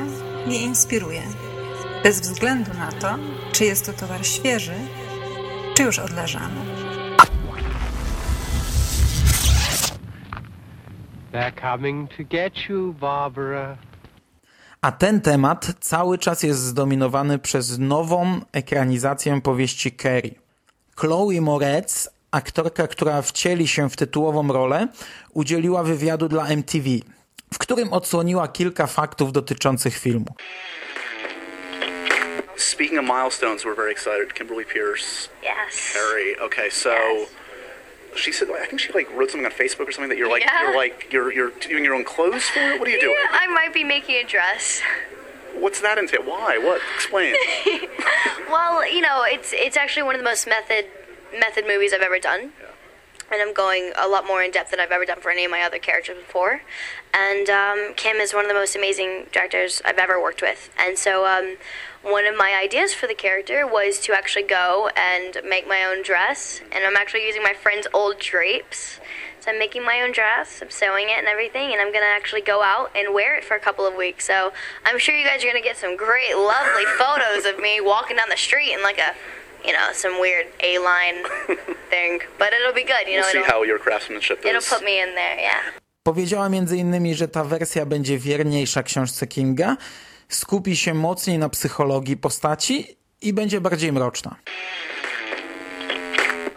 i 0.48 0.64
inspiruje. 0.64 1.22
Bez 2.04 2.22
względu 2.22 2.72
na 2.74 2.92
to, 2.92 3.16
czy 3.52 3.66
jest 3.66 3.86
to 3.86 3.94
towar 3.94 4.26
świeży, 4.26 4.74
czy 5.74 5.84
już 5.84 6.00
odleżany. 6.00 6.62
They're 11.34 11.62
coming 11.62 12.10
to 12.18 12.24
get 12.24 12.70
you, 12.70 12.94
Barbara. 12.94 13.78
A 14.82 14.92
ten 14.92 15.22
temat 15.22 15.74
cały 15.80 16.18
czas 16.18 16.44
jest 16.44 16.60
zdominowany 16.60 17.40
przez 17.40 17.80
nową 17.80 18.42
ekranizację 18.52 19.42
powieści 19.42 19.98
Carrie. 19.98 20.36
Chloe 20.96 21.42
Moretz, 21.42 22.17
aktorka, 22.42 22.88
która 22.88 23.22
wcieli 23.22 23.68
się 23.68 23.90
w 23.90 23.96
tytułową 23.96 24.48
rolę, 24.54 24.88
udzieliła 25.34 25.84
wywiadu 25.84 26.28
dla 26.28 26.48
MTV, 26.48 26.86
w 27.54 27.58
którym 27.58 27.94
odsłoniła 27.94 28.48
kilka 28.48 28.88
faktów 28.88 29.32
dotyczących 29.32 29.98
filmu. 29.98 30.36
Speaking 32.58 33.00
of 33.00 33.06
milestones, 33.06 33.64
we're 33.64 33.76
very 33.76 33.92
excited. 33.92 34.34
Kimberly 34.34 34.66
Pierce, 34.66 35.30
Yes. 35.44 35.94
Harry. 35.94 36.36
Okay, 36.40 36.72
so 36.72 36.90
Yes. 36.90 37.28
she 38.16 38.32
said, 38.34 38.48
I 38.64 38.66
think 38.68 38.82
she 38.82 38.92
like 38.94 39.10
wrote 39.18 39.32
something 39.32 39.46
on 39.46 39.52
Facebook 39.52 39.88
or 39.88 39.92
something 39.92 40.10
that 40.10 40.18
you're 40.18 40.34
like, 40.36 40.44
Yeah. 40.46 40.62
you're 40.64 40.76
like, 40.84 41.14
you're 41.14 41.32
you're 41.38 41.52
doing 41.70 41.86
your 41.86 41.96
own 41.96 42.04
clothes 42.04 42.46
for 42.54 42.60
it. 42.60 42.80
What 42.80 42.88
are 42.88 42.92
you 42.96 43.02
doing? 43.02 43.16
Yeah, 43.32 43.44
I 43.44 43.48
might 43.60 43.74
be 43.74 43.84
making 43.84 44.16
a 44.16 44.28
dress. 44.36 44.82
What's 45.64 45.82
that 45.82 45.98
entail? 45.98 46.24
Why? 46.24 46.58
What? 46.68 46.80
Explain. 46.96 47.34
Well, 48.58 48.76
you 48.96 49.02
know, 49.02 49.20
it's 49.36 49.50
it's 49.66 49.76
actually 49.84 50.04
one 50.10 50.16
of 50.16 50.22
the 50.24 50.30
most 50.34 50.48
method 50.48 50.84
method 51.38 51.66
movies 51.68 51.94
I've 51.94 52.02
ever 52.02 52.20
done. 52.20 52.52
And 53.30 53.42
I'm 53.42 53.54
going 53.54 53.92
a 53.98 54.08
lot 54.08 54.26
more 54.26 54.42
in 54.42 54.52
depth 54.52 54.72
than 54.72 54.80
I've 54.80 54.92
ever 54.92 55.04
done 55.04 55.20
for 55.20 55.32
any 55.32 55.44
of 55.44 55.52
my 55.52 55.62
other 55.62 55.80
characters 55.80 56.16
before. 56.16 56.62
And 57.14 57.50
um, 57.50 57.94
Kim 57.96 58.18
is 58.18 58.34
one 58.34 58.46
of 58.46 58.50
the 58.50 58.56
most 58.56 58.74
amazing 58.74 59.26
directors 59.34 59.82
I've 59.84 59.98
ever 59.98 60.22
worked 60.22 60.42
with. 60.42 60.70
And 60.80 60.98
so 60.98 61.26
um, 61.26 61.58
one 62.04 62.26
of 62.26 62.38
my 62.38 62.58
ideas 62.58 62.94
for 62.94 63.06
the 63.06 63.14
character 63.14 63.68
was 63.68 64.00
to 64.02 64.14
actually 64.14 64.44
go 64.44 64.90
and 64.96 65.40
make 65.46 65.68
my 65.68 65.84
own 65.84 66.04
dress. 66.04 66.62
And 66.72 66.86
I'm 66.86 66.96
actually 66.96 67.26
using 67.26 67.44
my 67.44 67.54
friend's 67.54 67.88
old 67.94 68.18
drapes. 68.20 69.02
So 69.48 69.52
I'm 69.52 69.60
making 69.60 69.86
my 69.86 70.02
own 70.02 70.12
dress, 70.12 70.62
I'm 70.62 70.70
sewing 70.70 71.10
it 71.10 71.20
and 71.20 71.28
everything, 71.28 71.72
and 71.72 71.80
I'm 71.80 71.94
gonna 71.94 72.06
actually 72.06 72.42
go 72.42 72.64
out 72.64 72.92
and 72.96 73.14
wear 73.14 73.36
it 73.38 73.46
for 73.46 73.56
a 73.56 73.60
couple 73.60 73.86
of 73.86 73.96
weeks. 73.96 74.26
So 74.26 74.52
I'm 74.84 75.00
sure 75.00 75.16
you 75.16 75.24
guys 75.24 75.42
are 75.42 75.48
gonna 75.48 75.62
get 75.62 75.78
some 75.78 75.96
great, 75.96 76.36
lovely 76.36 76.84
photos 76.98 77.46
of 77.46 77.58
me 77.58 77.80
walking 77.80 78.18
down 78.18 78.28
the 78.30 78.36
street 78.36 78.74
in 78.74 78.84
like 78.84 78.98
a, 78.98 79.14
you 79.66 79.74
know, 79.74 79.94
some 79.94 80.20
weird 80.20 80.48
A-line 80.64 81.24
thing. 81.90 82.20
But 82.40 82.50
it'll 82.54 82.74
be 82.76 82.84
good, 82.84 83.08
you 83.08 83.18
know. 83.18 83.24
We'll 83.24 83.32
see 83.32 83.40
it'll, 83.40 83.52
how 83.52 83.64
your 83.64 83.80
craftsmanship 83.80 84.46
it'll 84.46 84.58
is. 84.58 84.70
put 84.70 84.84
me 84.84 85.02
in 85.04 85.16
there, 85.16 85.38
yeah. 85.42 85.62
Powiedziała 86.04 86.50
między 86.50 86.78
innymi, 86.78 87.16
że 87.16 87.28
ta 87.28 87.44
wersja 87.44 87.86
będzie 87.86 88.18
wierniejsza 88.18 88.84
książce 88.84 89.28
Kinga, 89.28 89.78
skupi 90.30 90.76
się 90.76 90.94
mocniej 90.94 91.38
na 91.38 91.50
psychologii 91.50 92.18
postaci 92.18 92.98
i 93.22 93.34
będzie 93.34 93.62
bardziej 93.62 93.92
mroczna. 93.92 94.36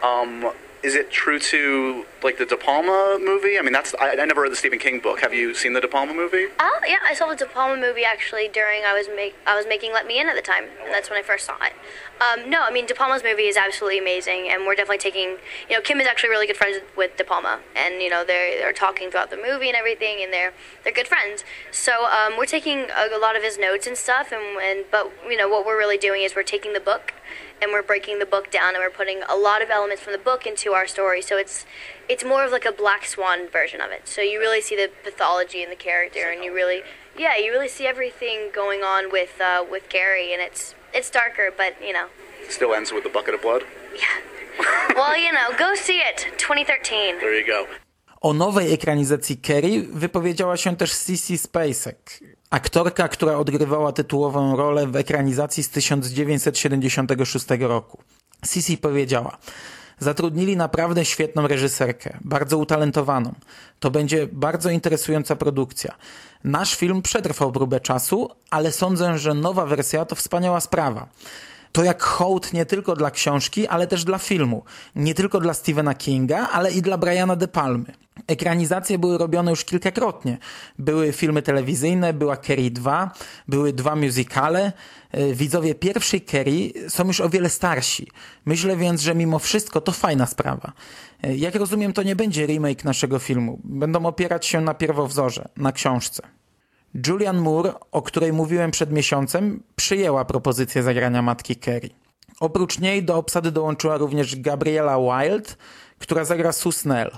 Um, 0.02 0.44
is 0.82 0.94
it 0.94 1.10
true 1.10 1.38
to 1.38 2.06
like 2.22 2.38
the 2.38 2.46
De 2.46 2.56
Palma 2.56 3.18
movie? 3.20 3.58
I 3.58 3.62
mean, 3.62 3.72
that's 3.72 3.94
I, 4.00 4.10
I 4.10 4.24
never 4.24 4.42
read 4.42 4.52
the 4.52 4.56
Stephen 4.56 4.78
King 4.78 4.98
book. 5.00 5.20
Have 5.20 5.34
you 5.34 5.54
seen 5.54 5.74
the 5.74 5.80
De 5.80 5.88
Palma 5.88 6.14
movie? 6.14 6.46
Oh 6.58 6.80
yeah, 6.86 6.98
I 7.04 7.14
saw 7.14 7.28
the 7.28 7.36
De 7.36 7.46
Palma 7.46 7.76
movie 7.80 8.04
actually 8.04 8.48
during 8.48 8.84
I 8.84 8.94
was 8.94 9.08
make 9.14 9.34
I 9.46 9.56
was 9.56 9.66
making 9.66 9.92
Let 9.92 10.06
Me 10.06 10.18
In 10.18 10.28
at 10.28 10.36
the 10.36 10.42
time, 10.42 10.64
and 10.84 10.92
that's 10.92 11.10
when 11.10 11.18
I 11.18 11.22
first 11.22 11.44
saw 11.46 11.56
it. 11.62 11.72
Um, 12.20 12.48
no, 12.48 12.62
I 12.62 12.70
mean 12.70 12.86
De 12.86 12.94
Palma's 12.94 13.22
movie 13.22 13.44
is 13.44 13.56
absolutely 13.56 13.98
amazing, 13.98 14.48
and 14.48 14.66
we're 14.66 14.74
definitely 14.74 14.98
taking. 14.98 15.36
You 15.68 15.76
know, 15.76 15.80
Kim 15.80 16.00
is 16.00 16.06
actually 16.06 16.30
really 16.30 16.46
good 16.46 16.56
friends 16.56 16.78
with 16.96 17.16
De 17.16 17.24
Palma, 17.24 17.60
and 17.76 18.00
you 18.00 18.08
know 18.08 18.24
they're 18.24 18.58
they're 18.58 18.72
talking 18.72 19.10
throughout 19.10 19.30
the 19.30 19.36
movie 19.36 19.68
and 19.68 19.76
everything, 19.76 20.22
and 20.22 20.32
they're 20.32 20.52
they're 20.82 20.92
good 20.92 21.08
friends. 21.08 21.44
So 21.70 22.06
um, 22.06 22.38
we're 22.38 22.46
taking 22.46 22.86
a, 22.90 23.14
a 23.14 23.20
lot 23.20 23.36
of 23.36 23.42
his 23.42 23.58
notes 23.58 23.86
and 23.86 23.96
stuff, 23.96 24.32
and, 24.32 24.58
and 24.62 24.84
but 24.90 25.12
you 25.28 25.36
know 25.36 25.48
what 25.48 25.66
we're 25.66 25.78
really 25.78 25.98
doing 25.98 26.22
is 26.22 26.34
we're 26.34 26.42
taking 26.42 26.72
the 26.72 26.80
book 26.80 27.12
and 27.62 27.72
we're 27.72 27.82
breaking 27.82 28.18
the 28.18 28.26
book 28.26 28.50
down 28.50 28.74
and 28.74 28.78
we're 28.78 28.90
putting 28.90 29.22
a 29.28 29.36
lot 29.36 29.62
of 29.62 29.70
elements 29.70 30.02
from 30.02 30.12
the 30.12 30.18
book 30.18 30.46
into 30.46 30.72
our 30.72 30.86
story. 30.86 31.22
So 31.22 31.36
it's 31.36 31.66
it's 32.08 32.24
more 32.24 32.44
of 32.44 32.52
like 32.52 32.64
a 32.64 32.72
black 32.72 33.06
swan 33.06 33.48
version 33.48 33.80
of 33.80 33.90
it. 33.90 34.08
So 34.08 34.20
you 34.22 34.38
really 34.40 34.60
see 34.60 34.76
the 34.76 34.90
pathology 35.04 35.62
in 35.62 35.70
the 35.70 35.76
character, 35.76 36.30
and 36.32 36.44
you 36.44 36.54
really 36.54 36.82
yeah 37.18 37.36
you 37.36 37.52
really 37.52 37.68
see 37.68 37.86
everything 37.86 38.50
going 38.54 38.82
on 38.82 39.10
with 39.12 39.40
uh, 39.40 39.64
with 39.70 39.88
Gary, 39.88 40.32
and 40.32 40.42
it's 40.42 40.74
it's 40.94 41.10
darker, 41.10 41.50
but 41.56 41.74
you 41.86 41.92
know 41.92 42.06
Still 42.48 42.74
ends 42.74 42.92
with 42.92 43.04
a 43.06 43.10
bucket 43.10 43.34
of 43.34 43.42
blood. 43.42 43.62
Yeah. 43.94 44.16
well 44.96 45.16
you 45.16 45.32
know 45.32 45.48
go 45.58 45.74
see 45.74 46.00
it 46.10 46.26
2013. 46.38 47.20
There 47.20 47.34
you 47.40 47.46
go. 47.46 47.66
O 48.22 48.32
nowej 48.32 48.72
ekranizacji 48.72 49.38
Kerry 49.38 49.82
wypowiedziała 49.82 50.56
się 50.56 50.76
też 50.76 50.92
Sissy 50.92 51.38
Spacek, 51.38 51.96
aktorka, 52.50 53.08
która 53.08 53.36
odgrywała 53.36 53.92
tytułową 53.92 54.56
rolę 54.56 54.86
w 54.86 54.96
ekranizacji 54.96 55.62
z 55.62 55.70
1976 55.70 57.46
roku. 57.60 57.98
Sissy 58.46 58.76
powiedziała: 58.76 59.38
Zatrudnili 59.98 60.56
naprawdę 60.56 61.04
świetną 61.04 61.46
reżyserkę, 61.46 62.18
bardzo 62.20 62.58
utalentowaną. 62.58 63.34
To 63.80 63.90
będzie 63.90 64.26
bardzo 64.26 64.70
interesująca 64.70 65.36
produkcja. 65.36 65.94
Nasz 66.44 66.76
film 66.76 67.02
przetrwał 67.02 67.52
próbę 67.52 67.80
czasu, 67.80 68.30
ale 68.50 68.72
sądzę, 68.72 69.18
że 69.18 69.34
nowa 69.34 69.66
wersja 69.66 70.04
to 70.04 70.14
wspaniała 70.14 70.60
sprawa. 70.60 71.08
To 71.72 71.84
jak 71.84 72.02
hołd 72.02 72.52
nie 72.52 72.66
tylko 72.66 72.96
dla 72.96 73.10
książki, 73.10 73.66
ale 73.68 73.86
też 73.86 74.04
dla 74.04 74.18
filmu. 74.18 74.64
Nie 74.96 75.14
tylko 75.14 75.40
dla 75.40 75.54
Stephena 75.54 75.94
Kinga, 75.94 76.48
ale 76.52 76.72
i 76.72 76.82
dla 76.82 76.98
Briana 76.98 77.36
De 77.36 77.48
Palmy. 77.48 77.92
Ekranizacje 78.26 78.98
były 78.98 79.18
robione 79.18 79.50
już 79.50 79.64
kilkakrotnie. 79.64 80.38
Były 80.78 81.12
filmy 81.12 81.42
telewizyjne, 81.42 82.12
była 82.12 82.36
Kerry 82.36 82.70
2, 82.70 83.10
były 83.48 83.72
dwa 83.72 83.96
musicale. 83.96 84.72
E, 85.12 85.34
Widzowie 85.34 85.74
pierwszej 85.74 86.20
Kerry 86.20 86.72
są 86.88 87.06
już 87.06 87.20
o 87.20 87.28
wiele 87.28 87.48
starsi. 87.50 88.08
Myślę 88.46 88.76
więc, 88.76 89.00
że 89.00 89.14
mimo 89.14 89.38
wszystko 89.38 89.80
to 89.80 89.92
fajna 89.92 90.26
sprawa. 90.26 90.72
E, 91.22 91.36
Jak 91.36 91.54
rozumiem, 91.54 91.92
to 91.92 92.02
nie 92.02 92.16
będzie 92.16 92.46
remake 92.46 92.84
naszego 92.84 93.18
filmu. 93.18 93.60
Będą 93.64 94.06
opierać 94.06 94.46
się 94.46 94.60
na 94.60 94.74
pierwowzorze, 94.74 95.48
na 95.56 95.72
książce. 95.72 96.22
Julian 97.06 97.38
Moore, 97.38 97.72
o 97.92 98.02
której 98.02 98.32
mówiłem 98.32 98.70
przed 98.70 98.92
miesiącem, 98.92 99.62
przyjęła 99.76 100.24
propozycję 100.24 100.82
zagrania 100.82 101.22
matki 101.22 101.56
Kerry. 101.56 101.90
Oprócz 102.40 102.78
niej 102.78 103.02
do 103.04 103.16
obsady 103.16 103.52
dołączyła 103.52 103.96
również 103.96 104.36
Gabriela 104.36 104.98
Wild, 104.98 105.58
która 105.98 106.24
zagra 106.24 106.52
Sue 106.52 106.72
Snell, 106.72 107.10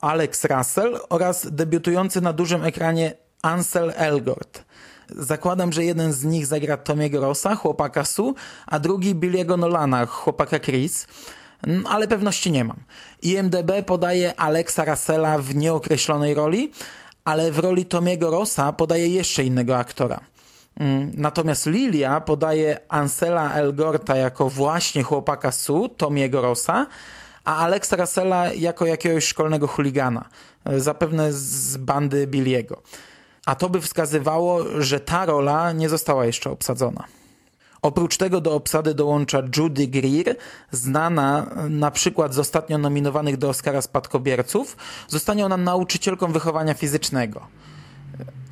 Alex 0.00 0.44
Russell 0.44 1.00
oraz 1.08 1.46
debiutujący 1.50 2.20
na 2.20 2.32
dużym 2.32 2.64
ekranie 2.64 3.14
Ansel 3.42 3.92
Elgort. 3.96 4.64
Zakładam, 5.08 5.72
że 5.72 5.84
jeden 5.84 6.12
z 6.12 6.24
nich 6.24 6.46
zagra 6.46 6.76
Tomiego 6.76 7.20
Rossa, 7.20 7.54
chłopaka 7.54 8.04
Sue, 8.04 8.34
a 8.66 8.78
drugi 8.78 9.14
Billiego 9.14 9.56
Nolana, 9.56 10.06
chłopaka 10.06 10.58
Chris, 10.58 11.06
Mm, 11.66 11.86
ale 11.86 12.08
pewności 12.08 12.52
nie 12.52 12.64
mam. 12.64 12.76
IMDB 13.22 13.82
podaje 13.86 14.40
Alexa 14.40 14.84
Russella 14.84 15.38
w 15.38 15.54
nieokreślonej 15.54 16.34
roli, 16.34 16.72
ale 17.30 17.52
w 17.52 17.58
roli 17.58 17.84
Tomiego 17.86 18.30
Rossa 18.30 18.72
podaje 18.72 19.08
jeszcze 19.08 19.44
innego 19.44 19.78
aktora. 19.78 20.20
Mm, 20.80 21.12
Natomiast 21.16 21.66
Lilia 21.66 22.20
podaje 22.20 22.78
Ansela 22.88 23.54
Elgorta 23.54 24.16
jako 24.16 24.48
właśnie 24.48 25.02
chłopaka 25.02 25.52
Sue, 25.52 25.88
Tomiego 25.96 26.42
Rossa, 26.42 26.86
a 27.44 27.56
Alexa 27.56 27.96
Russella 27.96 28.52
jako 28.52 28.86
jakiegoś 28.86 29.24
szkolnego 29.24 29.66
chuligana, 29.66 30.24
e, 30.64 30.80
zapewne 30.80 31.32
z 31.32 31.76
bandy 31.76 32.26
Billiego. 32.26 32.82
A 33.46 33.54
to 33.54 33.68
by 33.68 33.80
wskazywało, 33.80 34.64
że 34.78 35.00
ta 35.00 35.26
rola 35.26 35.72
nie 35.72 35.88
została 35.88 36.26
jeszcze 36.26 36.50
obsadzona. 36.50 37.04
Oprócz 37.82 38.16
tego 38.16 38.40
do 38.40 38.54
obsady 38.54 38.94
dołącza 38.94 39.42
Judy 39.56 39.86
Greer, 39.86 40.36
znana 40.70 41.46
na 41.68 41.90
przykład 41.90 42.34
z 42.34 42.38
ostatnio 42.38 42.78
nominowanych 42.78 43.36
do 43.36 43.48
Oscara 43.48 43.82
spadkobierców. 43.82 44.76
Zostanie 45.08 45.46
ona 45.46 45.56
nauczycielką 45.56 46.32
wychowania 46.32 46.74
fizycznego. 46.74 47.46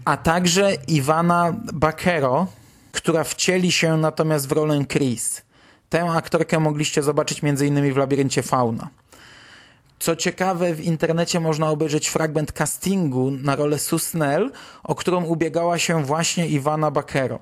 A 0.05 0.17
także 0.17 0.75
Iwana 0.75 1.55
Bakero, 1.73 2.47
która 2.93 3.25
wcieli 3.25 3.73
się 3.73 3.97
natomiast 3.97 4.49
w 4.49 4.53
rolę 4.53 4.85
Chris. 4.85 5.43
Tę 5.89 6.03
aktorkę 6.03 6.61
mogliście 6.61 7.03
zobaczyć 7.03 7.45
m.in. 7.45 7.95
w 7.95 7.97
Labiryncie 7.97 8.43
Fauna. 8.43 8.89
Co 9.99 10.17
ciekawe, 10.17 10.75
w 10.75 10.81
internecie 10.81 11.41
można 11.41 11.71
obejrzeć 11.71 12.09
fragment 12.09 12.53
castingu 12.53 13.31
na 13.31 13.57
rolę 13.57 13.79
Susnell, 13.79 14.51
o 14.83 14.95
którą 14.95 15.25
ubiegała 15.25 15.79
się 15.79 16.05
właśnie 16.05 16.49
Iwana 16.49 16.91
Bakero, 16.91 17.39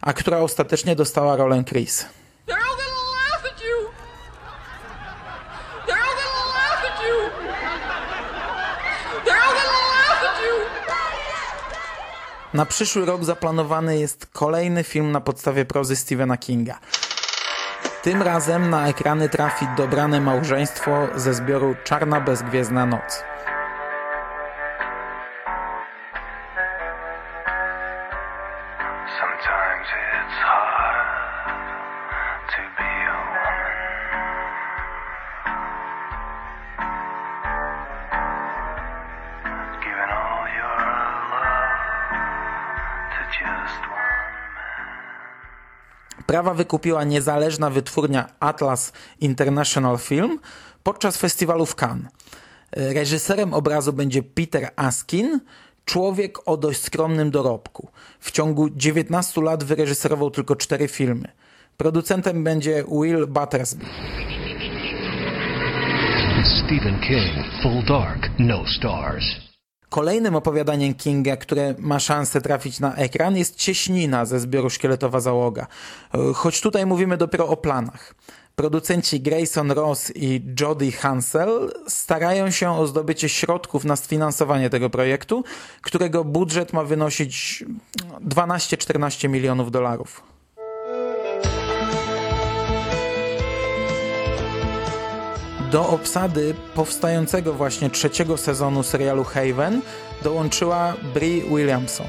a 0.00 0.12
która 0.12 0.38
ostatecznie 0.38 0.96
dostała 0.96 1.36
rolę 1.36 1.64
Chris. 1.64 2.06
Na 12.54 12.66
przyszły 12.66 13.06
rok 13.06 13.24
zaplanowany 13.24 13.98
jest 13.98 14.26
kolejny 14.26 14.84
film 14.84 15.12
na 15.12 15.20
podstawie 15.20 15.64
prozy 15.64 15.96
Stephena 15.96 16.36
Kinga. 16.36 16.78
Tym 18.02 18.22
razem 18.22 18.70
na 18.70 18.88
ekrany 18.88 19.28
trafi 19.28 19.66
dobrane 19.76 20.20
małżeństwo 20.20 21.08
ze 21.14 21.34
zbioru 21.34 21.76
Czarna 21.84 22.20
bezgwiezdna 22.20 22.86
noc. 22.86 23.29
Prawa 46.40 46.54
wykupiła 46.54 47.04
niezależna 47.04 47.70
wytwórnia 47.70 48.26
Atlas 48.40 48.92
International 49.20 49.98
Film 49.98 50.38
podczas 50.82 51.16
festiwalu 51.16 51.66
w 51.66 51.74
Cannes. 51.74 52.12
Reżyserem 52.72 53.54
obrazu 53.54 53.92
będzie 53.92 54.22
Peter 54.22 54.70
Askin, 54.76 55.40
człowiek 55.84 56.48
o 56.48 56.56
dość 56.56 56.82
skromnym 56.82 57.30
dorobku. 57.30 57.88
W 58.20 58.30
ciągu 58.30 58.70
19 58.70 59.40
lat 59.40 59.64
wyreżyserował 59.64 60.30
tylko 60.30 60.56
cztery 60.56 60.88
filmy. 60.88 61.28
Producentem 61.76 62.44
będzie 62.44 62.84
Will 63.00 63.26
Battersby. 63.26 63.84
Stephen 66.64 67.00
King, 67.00 67.46
Full 67.62 67.84
Dark, 67.84 68.30
No 68.38 68.64
Stars. 68.78 69.49
Kolejnym 69.90 70.36
opowiadaniem 70.36 70.94
Kinga, 70.94 71.36
które 71.36 71.74
ma 71.78 72.00
szansę 72.00 72.40
trafić 72.40 72.80
na 72.80 72.94
ekran 72.94 73.36
jest 73.36 73.56
Cieśnina 73.56 74.24
ze 74.24 74.40
zbioru 74.40 74.70
Szkieletowa 74.70 75.20
Załoga. 75.20 75.66
Choć 76.34 76.60
tutaj 76.60 76.86
mówimy 76.86 77.16
dopiero 77.16 77.48
o 77.48 77.56
planach. 77.56 78.14
Producenci 78.56 79.20
Grayson 79.20 79.70
Ross 79.70 80.12
i 80.14 80.42
Jody 80.60 80.92
Hansel 80.92 81.72
starają 81.88 82.50
się 82.50 82.70
o 82.70 82.86
zdobycie 82.86 83.28
środków 83.28 83.84
na 83.84 83.96
sfinansowanie 83.96 84.70
tego 84.70 84.90
projektu, 84.90 85.44
którego 85.82 86.24
budżet 86.24 86.72
ma 86.72 86.84
wynosić 86.84 87.64
12-14 88.28 89.28
milionów 89.28 89.70
dolarów. 89.70 90.29
Do 95.70 95.88
obsady 95.88 96.54
powstającego 96.74 97.54
właśnie 97.54 97.90
trzeciego 97.90 98.36
sezonu 98.36 98.82
serialu 98.82 99.24
Haven 99.24 99.82
dołączyła 100.22 100.94
Brie 101.14 101.42
Williamson. 101.42 102.06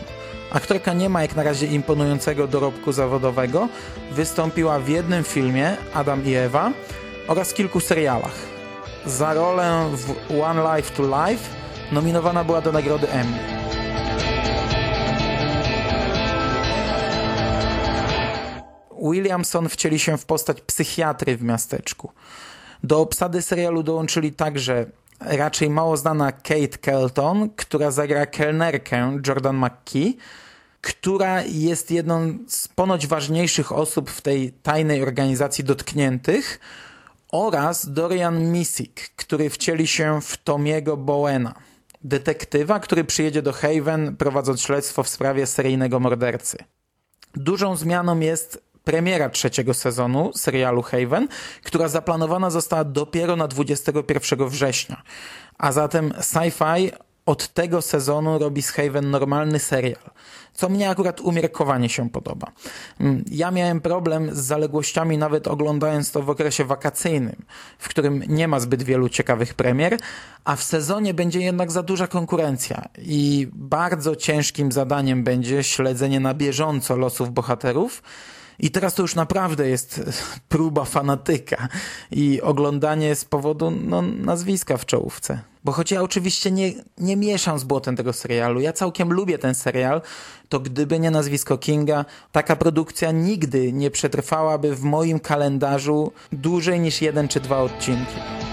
Aktorka 0.52 0.94
nie 0.94 1.10
ma 1.10 1.22
jak 1.22 1.36
na 1.36 1.44
razie 1.44 1.68
imponującego 1.68 2.48
dorobku 2.48 2.92
zawodowego, 2.92 3.68
wystąpiła 4.12 4.80
w 4.80 4.90
jednym 4.90 5.24
filmie 5.24 5.78
Adam 5.94 6.26
i 6.26 6.34
Ewa 6.34 6.72
oraz 7.28 7.54
kilku 7.54 7.80
serialach. 7.80 8.36
Za 9.06 9.34
rolę 9.34 9.90
w 9.94 10.42
One 10.42 10.76
Life 10.76 10.96
to 10.96 11.04
Life 11.04 11.50
nominowana 11.92 12.44
była 12.44 12.62
do 12.62 12.72
nagrody 12.72 13.10
Emmy. 13.10 13.40
Williamson 19.12 19.70
wcieli 19.70 20.00
się 20.00 20.18
w 20.18 20.26
postać 20.26 20.62
psychiatry 20.62 21.38
w 21.38 21.44
miasteczku. 21.44 22.12
Do 22.84 23.00
obsady 23.00 23.42
serialu 23.42 23.84
dołączyli 23.84 24.34
także 24.34 24.86
raczej 25.20 25.70
mało 25.70 25.98
znana 25.98 26.32
Kate 26.32 26.78
Kelton, 26.82 27.50
która 27.50 27.92
zagra 27.92 28.26
kelnerkę 28.26 29.20
Jordan 29.28 29.58
McKee, 29.58 30.18
która 30.82 31.42
jest 31.42 31.92
jedną 31.92 32.38
z 32.48 32.68
ponoć 32.68 33.08
ważniejszych 33.08 33.72
osób 33.72 34.10
w 34.10 34.22
tej 34.22 34.52
tajnej 34.52 35.04
organizacji 35.04 35.64
dotkniętych 35.64 36.60
oraz 37.32 37.94
Dorian 37.94 38.52
Missik, 38.52 39.10
który 39.16 39.50
wcieli 39.50 39.88
się 39.88 40.22
w 40.22 40.38
Tomiego 40.38 40.98
Bowena, 40.98 41.54
detektywa, 42.04 42.80
który 42.80 43.04
przyjedzie 43.04 43.42
do 43.42 43.54
Haven 43.54 44.16
prowadząc 44.18 44.62
śledztwo 44.62 45.04
w 45.04 45.10
sprawie 45.10 45.48
seryjnego 45.48 46.00
mordercy. 46.00 46.58
Dużą 47.36 47.76
zmianą 47.76 48.20
jest 48.20 48.71
premiera 48.84 49.30
trzeciego 49.30 49.74
sezonu 49.74 50.32
serialu 50.36 50.82
Haven, 50.82 51.28
która 51.64 51.88
zaplanowana 51.88 52.50
została 52.50 52.84
dopiero 52.84 53.36
na 53.36 53.48
21 53.48 54.50
września. 54.50 55.02
A 55.58 55.72
zatem 55.72 56.14
Sci-Fi 56.20 56.92
od 57.26 57.48
tego 57.48 57.82
sezonu 57.82 58.40
robi 58.40 58.62
z 58.62 58.72
Haven 58.72 59.12
normalny 59.12 59.60
serial, 59.60 60.10
co 60.54 60.70
mnie 60.70 60.90
akurat 60.90 61.22
umiarkowanie 61.22 61.90
się 61.90 62.10
podoba. 62.10 62.52
Mm, 63.00 63.24
ja 63.32 63.52
miałem 63.52 63.82
problem 63.82 64.36
z 64.36 64.40
zaległościami 64.40 65.18
nawet 65.18 65.48
oglądając 65.48 66.12
to 66.12 66.22
w 66.22 66.30
okresie 66.30 66.66
wakacyjnym, 66.66 67.36
w 67.78 67.90
którym 67.90 68.24
nie 68.28 68.48
ma 68.48 68.60
zbyt 68.60 68.84
wielu 68.84 69.10
ciekawych 69.10 69.54
premier, 69.54 69.98
a 70.44 70.56
w 70.56 70.64
sezonie 70.64 71.14
będzie 71.14 71.40
jednak 71.40 71.72
za 71.72 71.84
duża 71.84 72.08
konkurencja 72.08 72.86
i 72.98 73.48
bardzo 73.54 74.16
ciężkim 74.16 74.72
zadaniem 74.72 75.24
będzie 75.24 75.64
śledzenie 75.64 76.20
na 76.20 76.34
bieżąco 76.34 76.98
losów 76.98 77.32
bohaterów, 77.32 78.04
i 78.60 78.72
teraz 78.72 78.94
to 78.94 79.02
już 79.02 79.16
naprawdę 79.16 79.70
jest 79.70 80.02
próba 80.50 80.86
fanatyka 80.86 81.68
i 82.12 82.42
oglądanie 82.42 83.16
z 83.16 83.26
powodu 83.26 83.72
no, 83.72 84.02
nazwiska 84.02 84.78
w 84.78 84.86
czołówce. 84.86 85.40
Bo 85.64 85.72
choć 85.72 85.92
ja 85.92 86.02
oczywiście 86.02 86.52
nie, 86.52 86.74
nie 86.98 87.18
mieszam 87.18 87.60
z 87.60 87.64
błotem 87.64 87.96
tego 87.96 88.14
serialu, 88.14 88.60
ja 88.60 88.74
całkiem 88.74 89.14
lubię 89.14 89.38
ten 89.38 89.56
serial, 89.56 90.02
to 90.50 90.60
gdyby 90.60 91.00
nie 91.00 91.12
nazwisko 91.12 91.58
Kinga, 91.58 92.06
taka 92.32 92.56
produkcja 92.56 93.12
nigdy 93.12 93.74
nie 93.74 93.92
przetrwałaby 93.92 94.76
w 94.76 94.84
moim 94.84 95.20
kalendarzu 95.20 96.12
dłużej 96.32 96.80
niż 96.80 97.02
jeden 97.02 97.28
czy 97.28 97.40
dwa 97.40 97.58
odcinki. 97.58 98.51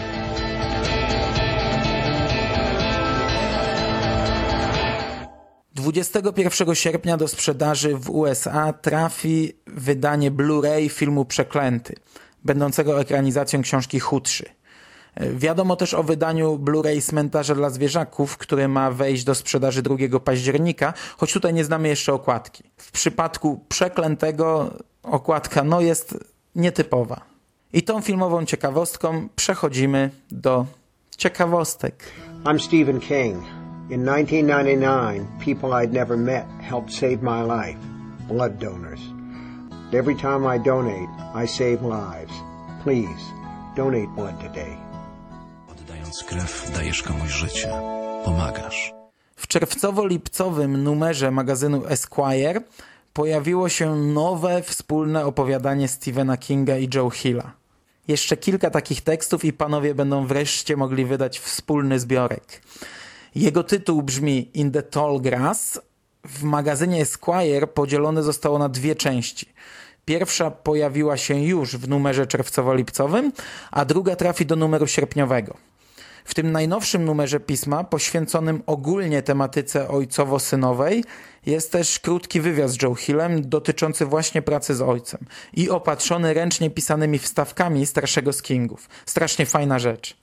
21 5.80 6.74
sierpnia 6.74 7.16
do 7.16 7.28
sprzedaży 7.28 7.96
w 7.96 8.10
USA 8.10 8.72
trafi 8.72 9.52
wydanie 9.66 10.30
Blu-ray 10.30 10.88
filmu 10.88 11.24
Przeklęty, 11.24 11.94
będącego 12.44 13.00
ekranizacją 13.00 13.62
książki 13.62 14.00
Chudszy. 14.00 14.44
Wiadomo 15.20 15.76
też 15.76 15.94
o 15.94 16.02
wydaniu 16.02 16.58
Blu-ray 16.58 17.00
Cmentarza 17.02 17.54
dla 17.54 17.70
Zwierzaków, 17.70 18.36
które 18.36 18.68
ma 18.68 18.90
wejść 18.90 19.24
do 19.24 19.34
sprzedaży 19.34 19.82
2 19.82 20.20
października, 20.24 20.94
choć 21.16 21.32
tutaj 21.32 21.54
nie 21.54 21.64
znamy 21.64 21.88
jeszcze 21.88 22.12
okładki. 22.12 22.64
W 22.76 22.92
przypadku 22.92 23.64
Przeklętego 23.68 24.74
okładka 25.02 25.64
no 25.64 25.80
jest 25.80 26.18
nietypowa. 26.54 27.20
I 27.72 27.82
tą 27.82 28.00
filmową 28.00 28.44
ciekawostką 28.44 29.28
przechodzimy 29.36 30.10
do 30.30 30.66
ciekawostek. 31.16 32.04
I'm 32.44 32.58
Stephen 32.58 33.00
King. 33.00 33.57
In 33.90 34.04
1999, 34.04 35.26
people 35.40 35.72
I'd 35.72 35.94
never 35.94 36.16
met 36.16 36.46
helped 36.60 36.92
save 36.92 37.22
my 37.22 37.40
life. 37.42 37.78
Blood 38.28 38.58
donors. 38.58 39.00
Every 39.94 40.14
time 40.14 40.46
I 40.46 40.58
donate, 40.58 41.08
I 41.34 41.46
save 41.46 41.82
lives. 41.82 42.32
Please, 42.84 43.22
donate 43.76 44.08
blood 44.14 44.40
today. 44.40 44.76
Oddając 45.70 46.24
krew, 46.24 46.70
dajesz 46.74 47.02
komuś 47.02 47.30
życie. 47.30 47.68
Pomagasz. 48.24 48.92
W 49.36 49.48
czerwcowo-lipcowym 49.48 50.78
numerze 50.78 51.30
magazynu 51.30 51.86
Esquire 51.86 52.60
pojawiło 53.12 53.68
się 53.68 53.96
nowe 53.96 54.62
wspólne 54.62 55.26
opowiadanie 55.26 55.88
Stephena 55.88 56.36
Kinga 56.36 56.76
i 56.76 56.88
Joe 56.94 57.10
Hilla. 57.10 57.52
Jeszcze 58.08 58.36
kilka 58.36 58.70
takich 58.70 59.00
tekstów 59.00 59.44
i 59.44 59.52
panowie 59.52 59.94
będą 59.94 60.26
wreszcie 60.26 60.76
mogli 60.76 61.04
wydać 61.04 61.38
wspólny 61.38 62.00
zbiorek. 62.00 62.60
Jego 63.34 63.64
tytuł 63.64 64.02
brzmi 64.02 64.50
In 64.54 64.70
the 64.70 64.82
Tall 64.82 65.20
Grass. 65.20 65.80
W 66.24 66.42
magazynie 66.42 67.00
Esquire 67.00 67.66
podzielone 67.66 68.22
zostało 68.22 68.58
na 68.58 68.68
dwie 68.68 68.94
części. 68.94 69.46
Pierwsza 70.04 70.50
pojawiła 70.50 71.16
się 71.16 71.40
już 71.40 71.76
w 71.76 71.88
numerze 71.88 72.26
czerwcowo-lipcowym, 72.26 73.30
a 73.70 73.84
druga 73.84 74.16
trafi 74.16 74.46
do 74.46 74.56
numeru 74.56 74.86
sierpniowego. 74.86 75.56
W 76.24 76.34
tym 76.34 76.52
najnowszym 76.52 77.04
numerze 77.04 77.40
pisma, 77.40 77.84
poświęconym 77.84 78.62
ogólnie 78.66 79.22
tematyce 79.22 79.88
ojcowo-synowej, 79.88 81.04
jest 81.46 81.72
też 81.72 81.98
krótki 81.98 82.40
wywiad 82.40 82.70
z 82.70 82.82
Joe 82.82 82.94
Hillem 82.94 83.48
dotyczący 83.48 84.06
właśnie 84.06 84.42
pracy 84.42 84.74
z 84.74 84.82
ojcem 84.82 85.20
i 85.54 85.70
opatrzony 85.70 86.34
ręcznie 86.34 86.70
pisanymi 86.70 87.18
wstawkami 87.18 87.86
starszego 87.86 88.32
z 88.32 88.42
Kingów. 88.42 88.88
Strasznie 89.06 89.46
fajna 89.46 89.78
rzecz. 89.78 90.16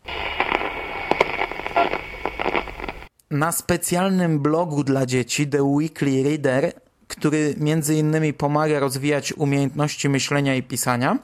Na 3.35 3.51
specjalnym 3.51 4.39
blogu 4.39 4.83
dla 4.83 5.05
dzieci 5.05 5.47
The 5.47 5.63
Weekly 5.63 6.23
Reader, 6.23 6.73
który 7.07 7.55
między 7.57 7.95
innymi 7.95 8.33
pomaga 8.33 8.79
rozwijać 8.79 9.33
umiejętności 9.33 10.09
myślenia 10.09 10.55
i 10.55 10.63
pisania, 10.63 11.17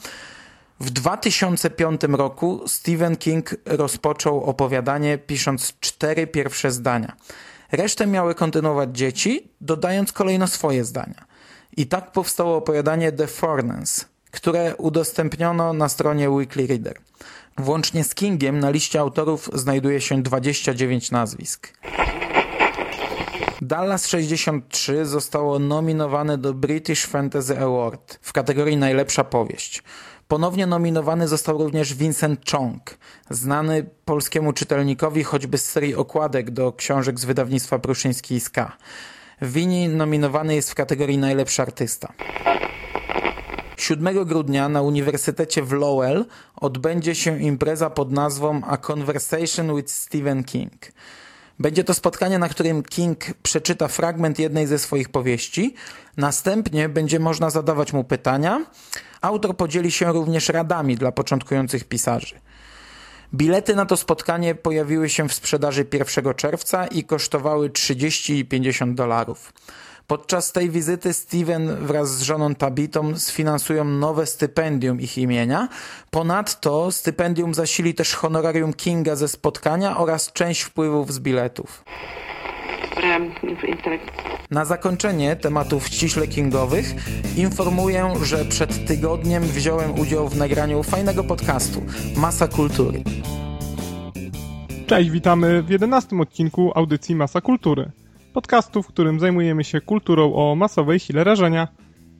w 0.79 0.89
2005 0.89 2.01
roku 2.03 2.61
Stephen 2.67 3.15
King 3.15 3.55
rozpoczął 3.65 4.43
opowiadanie 4.43 5.17
pisząc 5.17 5.73
cztery 5.79 6.27
pierwsze 6.27 6.71
zdania. 6.71 7.15
Resztę 7.71 8.07
miały 8.07 8.35
kontynuować 8.35 8.97
dzieci, 8.97 9.49
dodając 9.61 10.11
kolejno 10.11 10.47
swoje 10.47 10.85
zdania. 10.85 11.25
I 11.77 11.87
tak 11.87 12.11
powstało 12.11 12.57
opowiadanie 12.57 13.11
The 13.11 13.27
Fornance, 13.27 14.05
które 14.31 14.75
udostępniono 14.75 15.73
na 15.73 15.89
stronie 15.89 16.29
Weekly 16.29 16.67
Reader. 16.67 16.97
Włącznie 17.61 18.03
z 18.03 18.15
Kingiem 18.15 18.59
na 18.59 18.69
liście 18.69 18.99
autorów 18.99 19.49
znajduje 19.53 20.01
się 20.01 20.21
29 20.21 21.11
nazwisk. 21.11 21.73
Dallas 23.61 24.07
63 24.07 25.05
zostało 25.05 25.59
nominowane 25.59 26.37
do 26.37 26.53
British 26.53 27.05
Fantasy 27.05 27.59
Award 27.59 28.19
w 28.21 28.33
kategorii 28.33 28.77
najlepsza 28.77 29.23
powieść. 29.23 29.83
Ponownie 30.27 30.67
nominowany 30.67 31.27
został 31.27 31.57
również 31.57 31.93
Vincent 31.93 32.51
Chong, 32.51 32.97
znany 33.29 33.85
polskiemu 34.05 34.53
czytelnikowi 34.53 35.23
choćby 35.23 35.57
z 35.57 35.69
serii 35.69 35.95
okładek 35.95 36.51
do 36.51 36.73
książek 36.73 37.19
z 37.19 37.25
wydawnictwa 37.25 37.79
Pruszyński 37.79 38.35
i 38.35 38.39
Ska. 38.39 38.77
Wini 39.41 39.87
nominowany 39.87 40.55
jest 40.55 40.71
w 40.71 40.75
kategorii 40.75 41.17
najlepszy 41.17 41.61
artysta. 41.61 42.13
7 43.81 44.25
grudnia 44.25 44.69
na 44.69 44.81
Uniwersytecie 44.81 45.63
w 45.63 45.71
Lowell 45.71 46.25
odbędzie 46.55 47.15
się 47.15 47.41
impreza 47.41 47.89
pod 47.89 48.11
nazwą 48.11 48.61
A 48.63 48.77
Conversation 48.77 49.75
with 49.75 49.91
Stephen 49.91 50.43
King. 50.43 50.91
Będzie 51.59 51.83
to 51.83 51.93
spotkanie, 51.93 52.39
na 52.39 52.49
którym 52.49 52.83
King 52.83 53.25
przeczyta 53.43 53.87
fragment 53.87 54.39
jednej 54.39 54.67
ze 54.67 54.79
swoich 54.79 55.09
powieści. 55.09 55.75
Następnie 56.17 56.89
będzie 56.89 57.19
można 57.19 57.49
zadawać 57.49 57.93
mu 57.93 58.03
pytania. 58.03 58.65
Autor 59.21 59.57
podzieli 59.57 59.91
się 59.91 60.13
również 60.13 60.49
radami 60.49 60.95
dla 60.95 61.11
początkujących 61.11 61.83
pisarzy. 61.83 62.35
Bilety 63.33 63.75
na 63.75 63.85
to 63.85 63.97
spotkanie 63.97 64.55
pojawiły 64.55 65.09
się 65.09 65.29
w 65.29 65.33
sprzedaży 65.33 65.85
1 65.93 66.33
czerwca 66.33 66.87
i 66.87 67.03
kosztowały 67.03 67.69
30 67.69 68.39
i 68.39 68.45
50 68.45 68.95
dolarów. 68.95 69.53
Podczas 70.11 70.51
tej 70.51 70.69
wizyty 70.69 71.13
Steven 71.13 71.75
wraz 71.75 72.17
z 72.17 72.21
żoną 72.21 72.55
Tabitą 72.55 73.19
sfinansują 73.19 73.83
nowe 73.85 74.25
stypendium 74.25 75.01
ich 75.01 75.17
imienia. 75.17 75.67
Ponadto 76.09 76.91
stypendium 76.91 77.53
zasili 77.53 77.93
też 77.93 78.13
honorarium 78.13 78.73
Kinga 78.73 79.15
ze 79.15 79.27
spotkania 79.27 79.97
oraz 79.97 80.33
część 80.33 80.61
wpływów 80.61 81.13
z 81.13 81.19
biletów. 81.19 81.83
Na 84.51 84.65
zakończenie 84.65 85.35
tematów 85.35 85.87
ściśle 85.87 86.27
kingowych 86.27 86.85
informuję, 87.37 88.13
że 88.23 88.45
przed 88.45 88.87
tygodniem 88.87 89.43
wziąłem 89.43 89.99
udział 89.99 90.29
w 90.29 90.37
nagraniu 90.37 90.83
fajnego 90.83 91.23
podcastu 91.23 91.81
Masa 92.15 92.47
Kultury. 92.47 93.03
Cześć, 94.87 95.09
witamy 95.09 95.63
w 95.63 95.69
11 95.69 96.19
odcinku 96.19 96.71
audycji 96.75 97.15
Masa 97.15 97.41
Kultury 97.41 97.91
podcastu, 98.33 98.83
w 98.83 98.87
którym 98.87 99.19
zajmujemy 99.19 99.63
się 99.63 99.81
kulturą 99.81 100.33
o 100.33 100.55
masowej 100.55 100.99
sile 100.99 101.23
rażenia. 101.23 101.67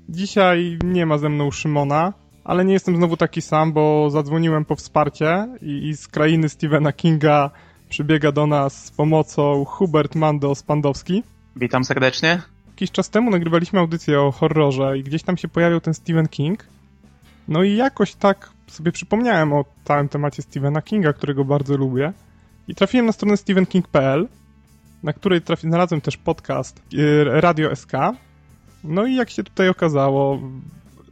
Dzisiaj 0.09 0.79
nie 0.83 1.05
ma 1.05 1.17
ze 1.17 1.29
mną 1.29 1.51
Szymona, 1.51 2.13
ale 2.43 2.65
nie 2.65 2.73
jestem 2.73 2.95
znowu 2.95 3.17
taki 3.17 3.41
sam, 3.41 3.73
bo 3.73 4.09
zadzwoniłem 4.09 4.65
po 4.65 4.75
wsparcie 4.75 5.47
i, 5.61 5.87
i 5.87 5.95
z 5.95 6.07
krainy 6.07 6.49
Stephena 6.49 6.93
Kinga 6.93 7.51
przybiega 7.89 8.31
do 8.31 8.47
nas 8.47 8.85
z 8.85 8.91
pomocą 8.91 9.65
Hubert 9.65 10.15
Mando 10.15 10.55
Spandowski. 10.55 11.23
Witam 11.55 11.83
serdecznie. 11.83 12.41
Jakiś 12.67 12.91
czas 12.91 13.09
temu 13.09 13.31
nagrywaliśmy 13.31 13.79
audycję 13.79 14.21
o 14.21 14.31
horrorze 14.31 14.97
i 14.97 15.03
gdzieś 15.03 15.23
tam 15.23 15.37
się 15.37 15.47
pojawił 15.47 15.79
ten 15.79 15.93
Stephen 15.93 16.27
King. 16.27 16.65
No 17.47 17.63
i 17.63 17.75
jakoś 17.75 18.15
tak 18.15 18.49
sobie 18.67 18.91
przypomniałem 18.91 19.53
o 19.53 19.65
całym 19.83 20.09
temacie 20.09 20.41
Stephena 20.41 20.81
Kinga, 20.81 21.13
którego 21.13 21.45
bardzo 21.45 21.77
lubię. 21.77 22.13
I 22.67 22.75
trafiłem 22.75 23.05
na 23.05 23.11
stronę 23.11 23.37
stephenking.pl 23.37 24.27
na 25.03 25.13
której 25.13 25.41
trafi, 25.41 25.67
znalazłem 25.67 26.01
też 26.01 26.17
podcast 26.17 26.81
y, 26.93 27.23
Radio 27.25 27.75
SK. 27.75 27.91
No 28.83 29.05
i 29.05 29.15
jak 29.15 29.29
się 29.29 29.43
tutaj 29.43 29.69
okazało, 29.69 30.39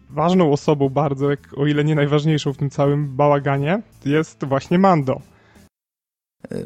ważną 0.10 0.52
osobą 0.52 0.90
bardzo, 0.90 1.30
jak, 1.30 1.40
o 1.58 1.68
ile 1.68 1.84
nie 1.84 1.96
najważniejszą 1.96 2.54
w 2.54 2.58
tym 2.58 2.70
całym 2.70 3.16
bałaganie, 3.16 3.82
jest 4.06 4.46
właśnie 4.46 4.80
Mando. 4.80 5.22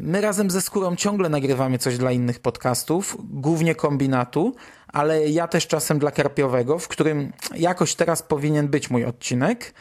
My 0.00 0.20
razem 0.20 0.50
ze 0.50 0.60
Skórą 0.60 0.96
ciągle 0.96 1.28
nagrywamy 1.28 1.78
coś 1.78 1.98
dla 1.98 2.12
innych 2.12 2.40
podcastów, 2.40 3.16
głównie 3.20 3.74
kombinatu, 3.74 4.54
ale 4.88 5.28
ja 5.28 5.48
też 5.48 5.66
czasem 5.66 5.98
dla 5.98 6.10
Karpiowego, 6.10 6.78
w 6.78 6.88
którym 6.88 7.32
jakoś 7.56 7.94
teraz 7.94 8.22
powinien 8.22 8.68
być 8.68 8.90
mój 8.90 9.04
odcinek. 9.04 9.74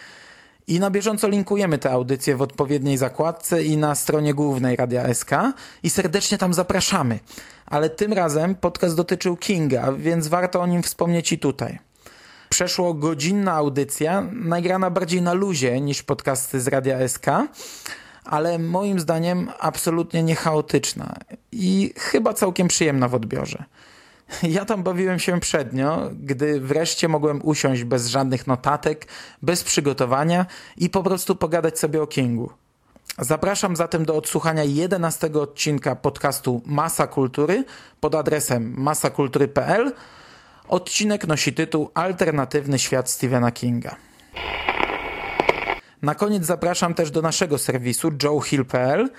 I 0.68 0.80
na 0.80 0.92
bieżąco 0.92 1.28
linkujemy 1.28 1.78
te 1.78 1.92
audycje 1.92 2.36
w 2.36 2.42
odpowiedniej 2.42 2.98
zakładce 2.98 3.64
i 3.64 3.78
na 3.78 3.96
stronie 3.96 4.34
głównej 4.34 4.76
Radia 4.76 5.14
SK 5.14 5.32
i 5.84 5.90
serdecznie 5.90 6.38
tam 6.38 6.54
zapraszamy. 6.54 7.20
Ale 7.66 7.90
tym 7.90 8.14
razem 8.14 8.56
podcast 8.56 8.96
dotyczył 8.96 9.38
Kinga, 9.38 9.92
więc 9.92 10.28
warto 10.28 10.62
o 10.62 10.68
nim 10.68 10.84
wspomnieć 10.84 11.32
i 11.32 11.40
tutaj. 11.40 11.80
Przeszło 12.50 12.94
godzinna 12.94 13.54
audycja, 13.54 14.28
nagrana 14.32 14.90
bardziej 14.90 15.22
na 15.22 15.34
luzie 15.34 15.82
niż 15.82 16.04
podcasty 16.04 16.62
z 16.62 16.68
Radia 16.68 17.08
SK, 17.08 17.26
ale 18.26 18.60
moim 18.60 19.00
zdaniem 19.00 19.50
absolutnie 19.60 20.24
niechaotyczna 20.24 21.16
i 21.52 21.94
chyba 21.98 22.34
całkiem 22.34 22.68
przyjemna 22.68 23.08
w 23.08 23.16
odbiorze. 23.16 23.64
Ja 24.44 24.66
tam 24.66 24.84
bawiłem 24.84 25.20
się 25.20 25.40
przednio, 25.40 26.10
gdy 26.14 26.60
wreszcie 26.60 27.08
mogłem 27.08 27.42
usiąść 27.44 27.84
bez 27.84 28.08
żadnych 28.08 28.48
notatek, 28.48 29.08
bez 29.42 29.64
przygotowania 29.64 30.46
i 30.78 30.90
po 30.90 31.04
prostu 31.04 31.36
pogadać 31.36 31.80
sobie 31.80 32.02
o 32.02 32.08
Kingu. 32.08 32.50
Zapraszam 33.20 33.76
zatem 33.76 34.06
do 34.06 34.16
odsłuchania 34.16 34.64
11 34.64 35.32
odcinka 35.34 35.96
podcastu 35.96 36.62
Masa 36.66 37.08
Kultury 37.08 37.66
pod 38.00 38.16
adresem 38.16 38.74
masakultury.pl. 38.78 39.94
Odcinek 40.68 41.28
nosi 41.28 41.54
tytuł 41.54 41.90
Alternatywny 41.94 42.80
świat 42.80 43.10
Stephena 43.10 43.52
Kinga. 43.52 43.96
Na 46.02 46.16
koniec 46.16 46.46
zapraszam 46.46 46.94
też 46.94 47.12
do 47.12 47.22
naszego 47.22 47.58
serwisu 47.58 48.12
joehill.pl, 48.24 49.10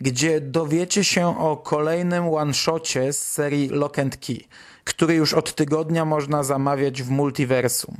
gdzie 0.00 0.40
dowiecie 0.40 1.04
się 1.04 1.38
o 1.38 1.56
kolejnym 1.56 2.28
one-shocie 2.28 3.12
z 3.12 3.28
serii 3.28 3.68
Lock 3.68 3.98
and 3.98 4.16
Key, 4.16 4.40
który 4.84 5.14
już 5.14 5.34
od 5.34 5.54
tygodnia 5.54 6.04
można 6.04 6.42
zamawiać 6.42 7.02
w 7.02 7.10
multiversum. 7.10 7.96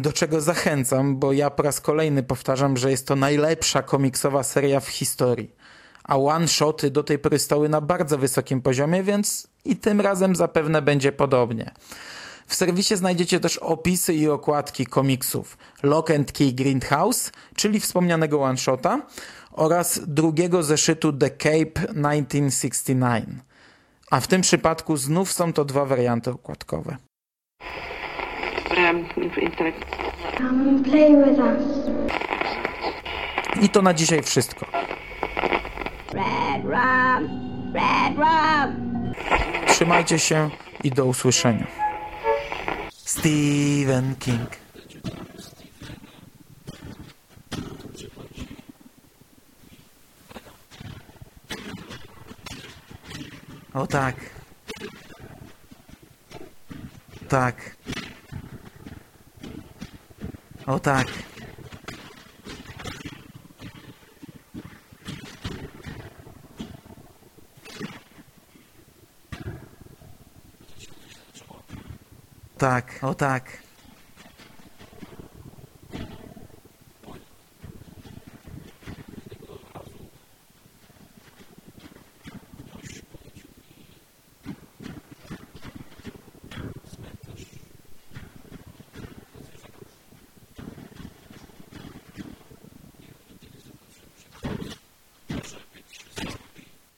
Do 0.00 0.12
czego 0.12 0.40
zachęcam, 0.40 1.16
bo 1.16 1.32
ja 1.32 1.50
po 1.50 1.62
raz 1.62 1.80
kolejny 1.80 2.22
powtarzam, 2.22 2.76
że 2.76 2.90
jest 2.90 3.06
to 3.06 3.16
najlepsza 3.16 3.82
komiksowa 3.82 4.42
seria 4.42 4.80
w 4.80 4.88
historii. 4.88 5.54
A 6.04 6.18
one-shoty 6.18 6.90
do 6.90 7.02
tej 7.02 7.18
pory 7.18 7.38
stały 7.38 7.68
na 7.68 7.80
bardzo 7.80 8.18
wysokim 8.18 8.62
poziomie, 8.62 9.02
więc 9.02 9.48
i 9.64 9.76
tym 9.76 10.00
razem 10.00 10.36
zapewne 10.36 10.82
będzie 10.82 11.12
podobnie. 11.12 11.70
W 12.46 12.54
serwisie 12.54 12.96
znajdziecie 12.96 13.40
też 13.40 13.58
opisy 13.58 14.14
i 14.14 14.28
okładki 14.28 14.86
komiksów 14.86 15.58
Lock 15.82 16.10
and 16.10 16.32
Key 16.32 16.52
Greenhouse, 16.52 17.30
czyli 17.56 17.80
wspomnianego 17.80 18.42
one-shota, 18.42 19.02
oraz 19.52 20.00
drugiego 20.06 20.62
zeszytu 20.62 21.12
The 21.12 21.30
Cape 21.30 21.86
1969. 21.86 23.24
A 24.10 24.20
w 24.20 24.26
tym 24.26 24.40
przypadku 24.40 24.96
znów 24.96 25.32
są 25.32 25.52
to 25.52 25.64
dwa 25.64 25.84
warianty 25.84 26.30
okładkowe. 26.30 26.96
Us. 31.38 31.62
I 33.62 33.68
to 33.68 33.82
na 33.82 33.94
dzisiaj 33.94 34.22
wszystko. 34.22 34.66
Trzymajcie 39.66 40.18
się 40.18 40.50
i 40.84 40.90
do 40.90 41.04
usłyszenia. 41.04 41.66
Stephen 42.90 44.14
King. 44.18 44.61
O 53.74 53.86
tak. 53.86 54.16
Tak. 57.28 57.56
O 60.66 60.78
tak. 60.78 61.08
Tak, 72.58 73.02
o 73.02 73.14
tak. 73.14 73.62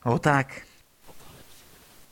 O 0.05 0.19
tak. 0.19 0.49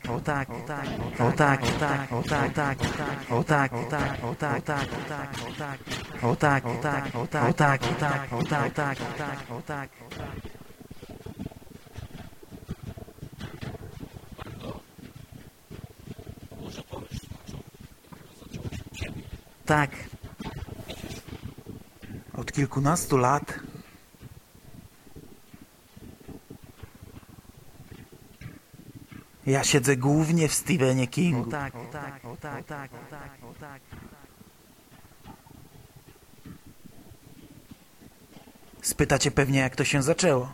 O 0.08 0.20
tak, 0.20 0.48
o 0.50 0.60
tak, 0.66 0.88
o 1.20 1.32
tak, 1.32 1.62
o 1.62 1.72
tak, 1.78 2.12
o 2.12 2.22
tak, 2.22 2.80
o 2.80 2.88
tak, 2.96 3.21
o 3.32 3.44
tak, 3.44 3.72
o 3.72 3.84
tak, 3.84 4.24
o 4.24 4.34
tak, 4.34 4.68
o 4.68 4.68
tak, 4.68 4.88
o 4.92 5.02
tak, 5.08 5.28
o 6.22 6.36
tak, 6.36 6.64
o 6.66 6.76
tak, 6.76 7.14
o 7.14 7.26
tak, 7.26 7.46
o 7.46 7.54
tak, 7.56 7.82
o 7.82 7.94
tak, 7.94 8.32
o 8.32 8.42
tak, 8.44 9.00
o 9.00 9.12
tak, 9.16 9.40
o 9.50 9.62
tak, 9.66 9.90
o 10.00 10.08
tak. 10.16 10.42
Tak. 19.64 19.90
Od 22.34 22.52
kilkunastu 22.52 23.16
lat 23.16 23.60
Ja 29.46 29.64
siedzę 29.64 29.96
głównie 29.96 30.48
w 30.48 30.54
Stephenie 30.54 31.06
Kingu. 31.06 31.48
O 31.48 31.50
tak, 31.50 31.74
o 31.74 31.81
tak, 32.62 32.90
tak, 32.90 33.10
tak, 33.10 33.44
o 33.44 33.54
tak. 33.60 33.82
Spytacie 38.82 39.30
pewnie, 39.30 39.58
jak 39.58 39.76
to 39.76 39.84
się 39.84 40.02
zaczęło. 40.02 40.52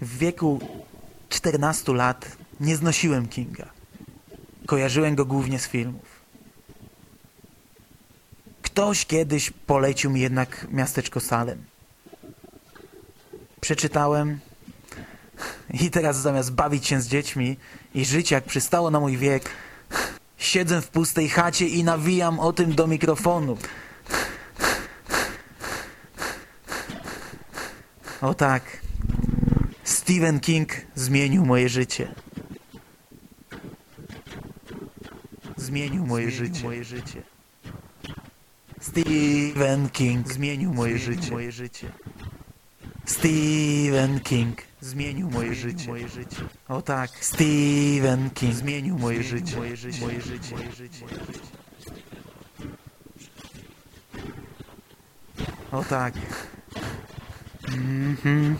W 0.00 0.18
wieku 0.18 0.60
14 1.28 1.92
lat 1.92 2.36
nie 2.60 2.76
znosiłem 2.76 3.28
Kinga. 3.28 3.68
Kojarzyłem 4.66 5.14
go 5.14 5.24
głównie 5.24 5.58
z 5.58 5.68
filmów. 5.68 6.24
Ktoś 8.62 9.06
kiedyś 9.06 9.50
polecił 9.50 10.10
mi 10.10 10.20
jednak 10.20 10.66
miasteczko 10.70 11.20
Salem. 11.20 11.64
Przeczytałem 13.60 14.40
i 15.80 15.90
teraz 15.90 16.16
zamiast 16.20 16.52
bawić 16.52 16.86
się 16.86 17.00
z 17.00 17.08
dziećmi 17.08 17.56
i 17.94 18.04
żyć 18.04 18.30
jak 18.30 18.44
przystało 18.44 18.90
na 18.90 19.00
mój 19.00 19.16
wiek, 19.16 19.50
siedzę 20.36 20.82
w 20.82 20.88
pustej 20.88 21.28
chacie 21.28 21.68
i 21.68 21.84
nawijam 21.84 22.40
o 22.40 22.52
tym 22.52 22.74
do 22.74 22.86
mikrofonu. 22.86 23.56
O 28.20 28.34
tak, 28.34 28.62
Stephen 29.84 30.40
King 30.40 30.72
zmienił 30.94 31.46
moje 31.46 31.68
życie. 31.68 32.14
Zmienił 35.56 36.06
moje 36.06 36.30
życie. 36.30 36.64
Moje 36.64 36.84
życie. 36.84 37.22
Stephen 38.80 39.90
King 39.92 40.32
zmienił 40.32 40.74
moje 40.74 40.98
życie. 40.98 41.30
Moje 41.30 41.52
życie. 41.52 41.92
Stephen 43.04 44.20
King 44.20 44.73
Зменю 44.84 45.30
моє 45.30 45.54
життя. 45.54 45.84
Моє 45.90 46.08
життя. 46.08 46.42
Отак. 46.68 47.10
Стівен 47.20 48.30
Кінг. 48.30 48.52
Зменю 48.52 48.98
моє 48.98 49.22
життя. 49.22 49.56
Моє 49.56 49.76
життя. 49.76 50.06
Моє 50.06 50.20
життя. 50.20 50.56
Моє 50.56 50.70
життя. 50.78 51.06
Отак. 55.70 56.14
Мгм. 57.68 58.56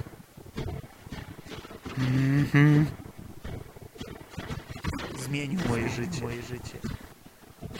Мгм. 1.96 2.86
Зменю 5.24 5.58
моє 5.68 5.88
життя. 5.88 6.22
Моє 6.22 6.42
життя. 6.50 6.78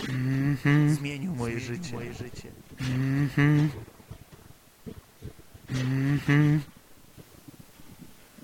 Мгм. 0.09 0.88
Зменю 0.88 1.35
моє 1.35 1.59
життя. 1.59 1.94
Моє 1.94 2.12
життя. 2.12 2.48
Мгм. 2.80 3.70
Мгм. 5.70 6.62